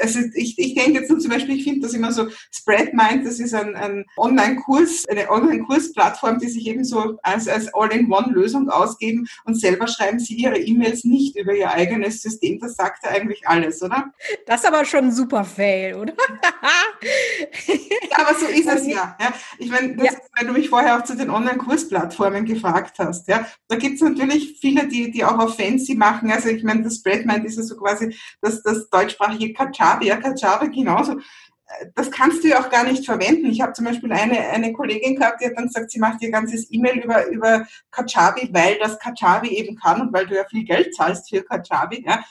[0.00, 3.54] also ich, ich denke jetzt zum Beispiel, ich finde das immer so, Spreadmind, das ist
[3.54, 9.86] ein, ein Online-Kurs, eine Online-Kursplattform, die sich eben so als, als All-in-One-Lösung ausgeben und selber
[9.88, 12.58] schreiben sie ihre E-Mails nicht über ihr eigenes System.
[12.60, 14.12] Das sagt ja eigentlich alles, oder?
[14.46, 16.14] Das ist aber schon ein super Fail, oder?
[18.14, 19.16] aber so ist es ja.
[19.20, 19.32] ja.
[19.58, 20.12] Ich meine, ja.
[20.36, 24.58] weil du mich vorher auch zu den Online-Kursplattformen gefragt hast, ja, da gibt es natürlich
[24.60, 26.30] viele, die, die auch auf Fancy machen.
[26.30, 30.70] Also ich meine, das Spreadmind ist ja so quasi das, das deutschsprachige Kajabi, ja, Kajabi
[30.70, 31.20] genauso.
[31.94, 33.46] Das kannst du ja auch gar nicht verwenden.
[33.46, 36.30] Ich habe zum Beispiel eine, eine Kollegin gehabt, die hat dann gesagt, sie macht ihr
[36.30, 40.64] ganzes E-Mail über, über Kajabi, weil das Kajabi eben kann und weil du ja viel
[40.64, 42.04] Geld zahlst für Kajabi.
[42.06, 42.24] Ja.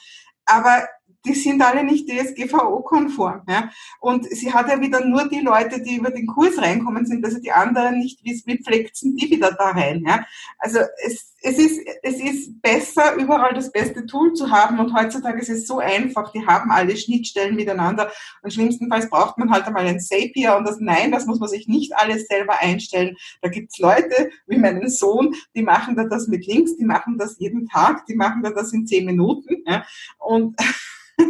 [0.46, 0.88] Aber
[1.26, 3.42] die sind alle nicht DSGVO-konform.
[3.48, 3.70] Ja?
[4.00, 7.38] Und sie hat ja wieder nur die Leute, die über den Kurs reinkommen sind, also
[7.40, 10.04] die anderen nicht, wie, wie pflegt die wieder da rein.
[10.06, 10.24] Ja?
[10.58, 15.40] Also es, es, ist, es ist besser, überall das beste Tool zu haben und heutzutage
[15.40, 18.10] ist es so einfach, die haben alle Schnittstellen miteinander
[18.42, 21.68] und schlimmstenfalls braucht man halt einmal ein Zapier und das Nein, das muss man sich
[21.68, 23.16] nicht alles selber einstellen.
[23.42, 27.38] Da gibt's Leute wie meinen Sohn, die machen da das mit Links, die machen das
[27.38, 29.84] jeden Tag, die machen da das in zehn Minuten ja?
[30.18, 30.56] und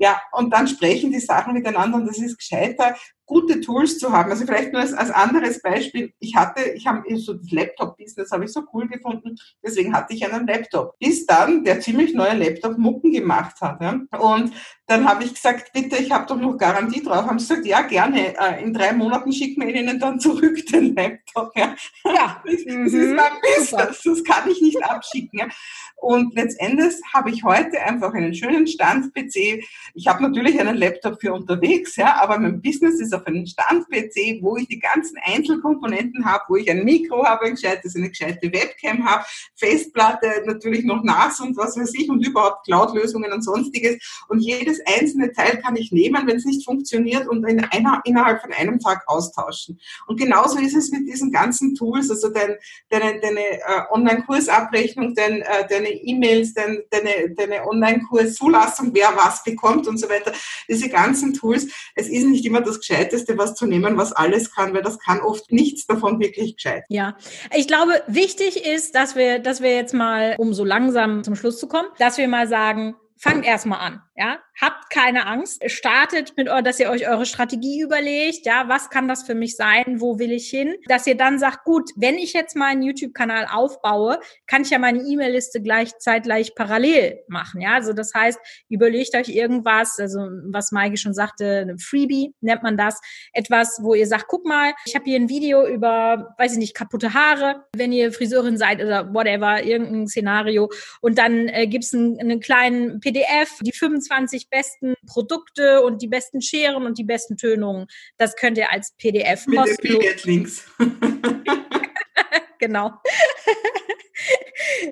[0.00, 2.96] ja, und dann sprechen die Sachen miteinander und das ist gescheiter,
[3.30, 4.30] gute Tools zu haben.
[4.30, 6.12] Also vielleicht nur als, als anderes Beispiel.
[6.18, 10.24] Ich hatte, ich habe so das Laptop-Business habe ich so cool gefunden, deswegen hatte ich
[10.24, 10.98] einen Laptop.
[10.98, 13.80] Bis dann der ziemlich neue Laptop Mucken gemacht hat.
[13.80, 14.00] Ja?
[14.18, 14.52] Und
[14.88, 17.26] dann habe ich gesagt, bitte, ich habe doch noch Garantie drauf.
[17.26, 18.36] Haben sie gesagt, ja, gerne.
[18.36, 21.52] Äh, in drei Monaten schicken wir Ihnen dann zurück den Laptop.
[21.56, 22.42] Ja, ja.
[22.50, 23.14] Das, ist mhm.
[23.14, 25.38] mein Business, das kann ich nicht abschicken.
[25.38, 25.48] Ja?
[25.96, 29.62] Und letztendlich habe ich heute einfach einen schönen Stand-PC.
[29.94, 34.42] Ich habe natürlich einen Laptop für unterwegs, ja, aber mein Business ist auf einem Stand-PC,
[34.42, 38.52] wo ich die ganzen Einzelkomponenten habe, wo ich ein Mikro habe, ein gescheites, eine gescheite
[38.52, 39.24] Webcam habe,
[39.56, 43.98] Festplatte, natürlich noch NAS und was weiß ich und überhaupt Cloud-Lösungen und sonstiges.
[44.28, 48.40] Und jedes einzelne Teil kann ich nehmen, wenn es nicht funktioniert und in einer, innerhalb
[48.40, 49.80] von einem Tag austauschen.
[50.06, 52.56] Und genauso ist es mit diesen ganzen Tools, also dein,
[52.88, 59.79] deine, deine äh, Online-Kursabrechnung, dein, äh, deine E-Mails, deine, deine, deine Online-Kurs-Zulassung, wer was bekommt
[59.88, 60.32] und so weiter.
[60.68, 61.68] Diese ganzen Tools.
[61.94, 65.20] Es ist nicht immer das Gescheiteste, was zu nehmen, was alles kann, weil das kann
[65.20, 66.84] oft nichts davon wirklich gescheit.
[66.88, 67.16] Ja,
[67.54, 71.58] ich glaube, wichtig ist, dass wir, dass wir jetzt mal, um so langsam zum Schluss
[71.58, 74.02] zu kommen, dass wir mal sagen, fangt erstmal an.
[74.16, 75.62] Ja, habt keine Angst.
[75.70, 78.46] Startet mit, dass ihr euch eure Strategie überlegt.
[78.46, 80.00] Ja, was kann das für mich sein?
[80.00, 80.74] Wo will ich hin?
[80.86, 85.00] Dass ihr dann sagt, gut, wenn ich jetzt meinen YouTube-Kanal aufbaue, kann ich ja meine
[85.00, 87.60] E-Mail-Liste gleich zeitgleich parallel machen.
[87.60, 88.38] Ja, also das heißt,
[88.68, 93.00] überlegt euch irgendwas, also was Maike schon sagte, ein Freebie nennt man das.
[93.32, 96.74] Etwas, wo ihr sagt, guck mal, ich habe hier ein Video über, weiß ich nicht,
[96.74, 100.70] kaputte Haare, wenn ihr Friseurin seid oder whatever, irgendein Szenario.
[101.00, 106.08] Und dann äh, gibt's einen, einen kleinen PDF, die 25 25 besten Produkte und die
[106.08, 107.86] besten Scheren und die besten Tönungen.
[108.16, 110.24] Das könnt ihr als PDF Mit kostenlos.
[110.24, 110.70] Links.
[112.58, 112.92] genau.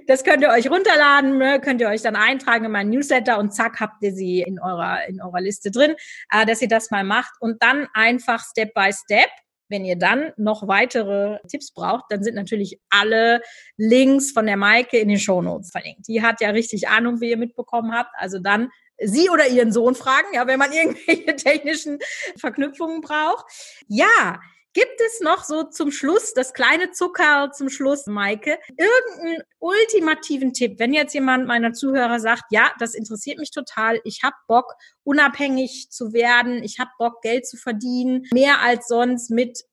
[0.07, 1.61] Das könnt ihr euch runterladen, ne?
[1.61, 5.07] könnt ihr euch dann eintragen in meinen Newsletter und zack habt ihr sie in eurer,
[5.07, 5.95] in eurer Liste drin,
[6.33, 9.29] äh, dass ihr das mal macht und dann einfach Step by Step
[9.69, 13.43] wenn ihr dann noch weitere Tipps braucht, dann sind natürlich alle
[13.77, 16.09] Links von der Maike in den Shownotes verlinkt.
[16.09, 18.11] Die hat ja richtig Ahnung, wie ihr mitbekommen habt.
[18.15, 18.71] Also dann
[19.03, 21.99] sie oder ihren Sohn fragen, ja, wenn man irgendwelche technischen
[22.39, 23.47] Verknüpfungen braucht.
[23.87, 24.41] Ja,
[24.75, 30.79] Gibt es noch so zum Schluss, das kleine Zucker zum Schluss, Maike, irgendeinen ultimativen Tipp,
[30.79, 34.75] wenn jetzt jemand meiner Zuhörer sagt, ja, das interessiert mich total, ich habe Bock,
[35.05, 39.65] unabhängig zu werden, ich habe Bock, Geld zu verdienen, mehr als sonst mit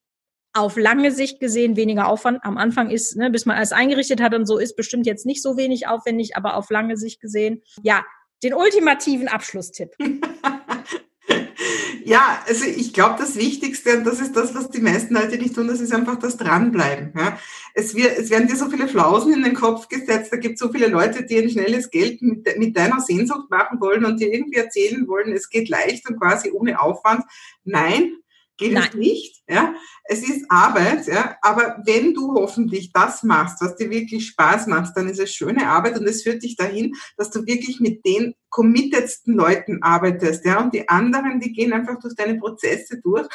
[0.53, 2.39] auf lange Sicht gesehen weniger Aufwand.
[2.43, 5.43] Am Anfang ist, ne, bis man alles eingerichtet hat und so, ist bestimmt jetzt nicht
[5.43, 8.05] so wenig aufwendig, aber auf lange Sicht gesehen, ja,
[8.43, 9.91] den ultimativen Abschlusstipp.
[12.07, 15.55] Ja, also ich glaube, das Wichtigste, und das ist das, was die meisten Leute nicht
[15.55, 17.11] tun, das ist einfach das Dranbleiben.
[17.17, 17.39] Ja.
[17.73, 20.59] Es, wird, es werden dir so viele Flausen in den Kopf gesetzt, da gibt es
[20.59, 24.31] so viele Leute, die ein schnelles Geld mit, mit deiner Sehnsucht machen wollen und dir
[24.31, 27.23] irgendwie erzählen wollen, es geht leicht und quasi ohne Aufwand.
[27.63, 28.17] Nein,
[28.57, 28.87] geht Nein.
[28.89, 29.43] es nicht.
[29.47, 29.73] Ja?
[30.05, 31.37] Es ist Arbeit, ja?
[31.41, 35.67] aber wenn du hoffentlich das machst, was dir wirklich Spaß macht, dann ist es schöne
[35.67, 40.45] Arbeit und es führt dich dahin, dass du wirklich mit den committetsten Leuten arbeitest.
[40.45, 40.61] Ja?
[40.61, 43.27] Und die anderen, die gehen einfach durch deine Prozesse durch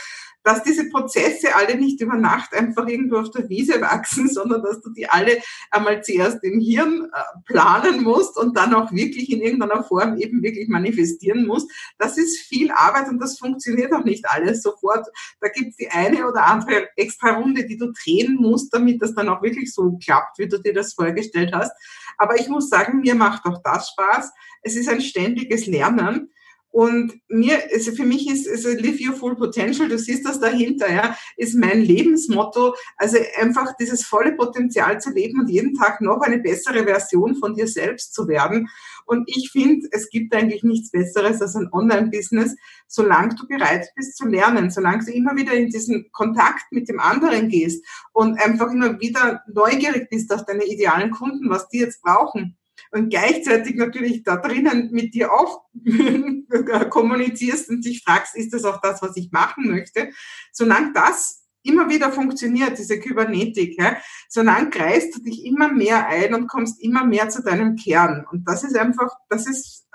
[0.42, 4.80] dass diese Prozesse alle nicht über Nacht einfach irgendwo auf der Wiese wachsen, sondern dass
[4.80, 5.38] du die alle
[5.70, 10.42] einmal zuerst im Hirn äh, planen musst und dann auch wirklich in irgendeiner Form eben
[10.42, 11.70] wirklich manifestieren musst.
[11.98, 15.06] Das ist viel Arbeit und das funktioniert auch nicht alles sofort.
[15.40, 19.14] Da gibt es die eine oder andere extra Runde, die du drehen musst, damit das
[19.14, 21.72] dann auch wirklich so klappt, wie du dir das vorgestellt hast.
[22.18, 24.30] Aber ich muss sagen, mir macht auch das Spaß.
[24.62, 26.30] Es ist ein ständiges Lernen.
[26.72, 30.92] Und mir, also für mich ist, also live your full potential, du siehst das dahinter,
[30.92, 32.74] ja, ist mein Lebensmotto.
[32.96, 37.54] Also einfach dieses volle Potenzial zu leben und jeden Tag noch eine bessere Version von
[37.54, 38.68] dir selbst zu werden.
[39.04, 42.54] Und ich finde, es gibt eigentlich nichts Besseres als ein Online-Business,
[42.86, 47.00] solange du bereit bist zu lernen, solange du immer wieder in diesen Kontakt mit dem
[47.00, 52.00] anderen gehst und einfach immer wieder neugierig bist auf deine idealen Kunden, was die jetzt
[52.02, 52.56] brauchen
[52.90, 55.62] und gleichzeitig natürlich da drinnen mit dir auch
[56.90, 60.10] kommunizierst und dich fragst, ist das auch das, was ich machen möchte,
[60.52, 63.96] solange das immer wieder funktioniert, diese Kybernetik, ja,
[64.28, 68.26] solange greifst du dich immer mehr ein und kommst immer mehr zu deinem Kern.
[68.30, 69.86] Und das ist einfach, das ist,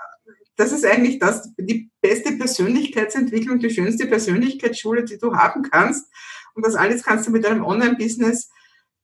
[0.56, 6.06] das ist eigentlich das, die beste Persönlichkeitsentwicklung, die schönste Persönlichkeitsschule, die du haben kannst.
[6.54, 8.48] Und das alles kannst du mit deinem Online-Business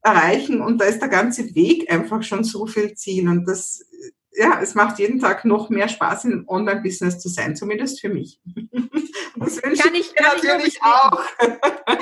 [0.03, 3.84] erreichen und da ist der ganze Weg einfach schon so viel Ziel und das,
[4.32, 8.40] ja, es macht jeden Tag noch mehr Spaß, im Online-Business zu sein, zumindest für mich.
[9.36, 11.22] das wünsche kann ich, kann natürlich ich auch.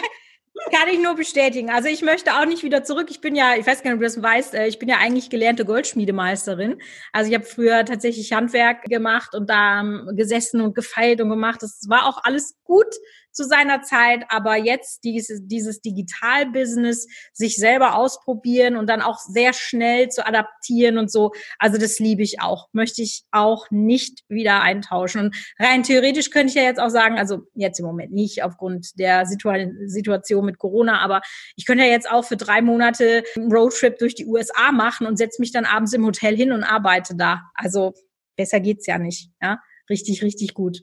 [0.72, 1.70] Kann ich nur bestätigen.
[1.70, 3.08] Also ich möchte auch nicht wieder zurück.
[3.10, 4.98] Ich bin ja, ich weiß gar nicht, ob du das weißt, äh, ich bin ja
[4.98, 6.80] eigentlich gelernte Goldschmiedemeisterin.
[7.12, 9.82] Also ich habe früher tatsächlich Handwerk gemacht und da
[10.14, 11.62] gesessen und gefeilt und gemacht.
[11.62, 12.94] Das war auch alles gut
[13.32, 19.52] zu seiner Zeit, aber jetzt dieses, dieses Digital-Business, sich selber ausprobieren und dann auch sehr
[19.52, 24.62] schnell zu adaptieren und so, also das liebe ich auch, möchte ich auch nicht wieder
[24.62, 25.26] eintauschen.
[25.26, 28.98] Und rein theoretisch könnte ich ja jetzt auch sagen, also jetzt im Moment nicht aufgrund
[28.98, 29.56] der Situa
[29.86, 31.20] Situation mit Corona, aber
[31.56, 35.16] ich könnte ja jetzt auch für drei Monate einen Roadtrip durch die USA machen und
[35.16, 37.42] setze mich dann abends im Hotel hin und arbeite da.
[37.54, 37.94] Also
[38.36, 39.60] besser geht's ja nicht, ja.
[39.88, 40.82] Richtig, richtig gut.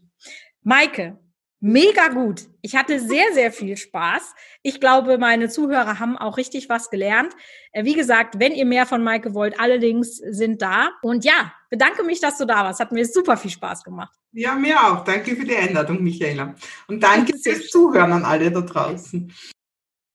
[0.64, 1.18] Maike,
[1.60, 2.44] Mega gut.
[2.62, 4.36] Ich hatte sehr, sehr viel Spaß.
[4.62, 7.34] Ich glaube, meine Zuhörer haben auch richtig was gelernt.
[7.72, 10.90] Äh, wie gesagt, wenn ihr mehr von Maike wollt, alle Links sind da.
[11.02, 12.80] Und ja, bedanke mich, dass du da warst.
[12.80, 14.16] Hat mir super viel Spaß gemacht.
[14.34, 15.04] Ja, mir auch.
[15.04, 16.54] Danke für die Einladung, Michaela.
[16.88, 19.34] Und danke fürs Zuhören an alle da draußen.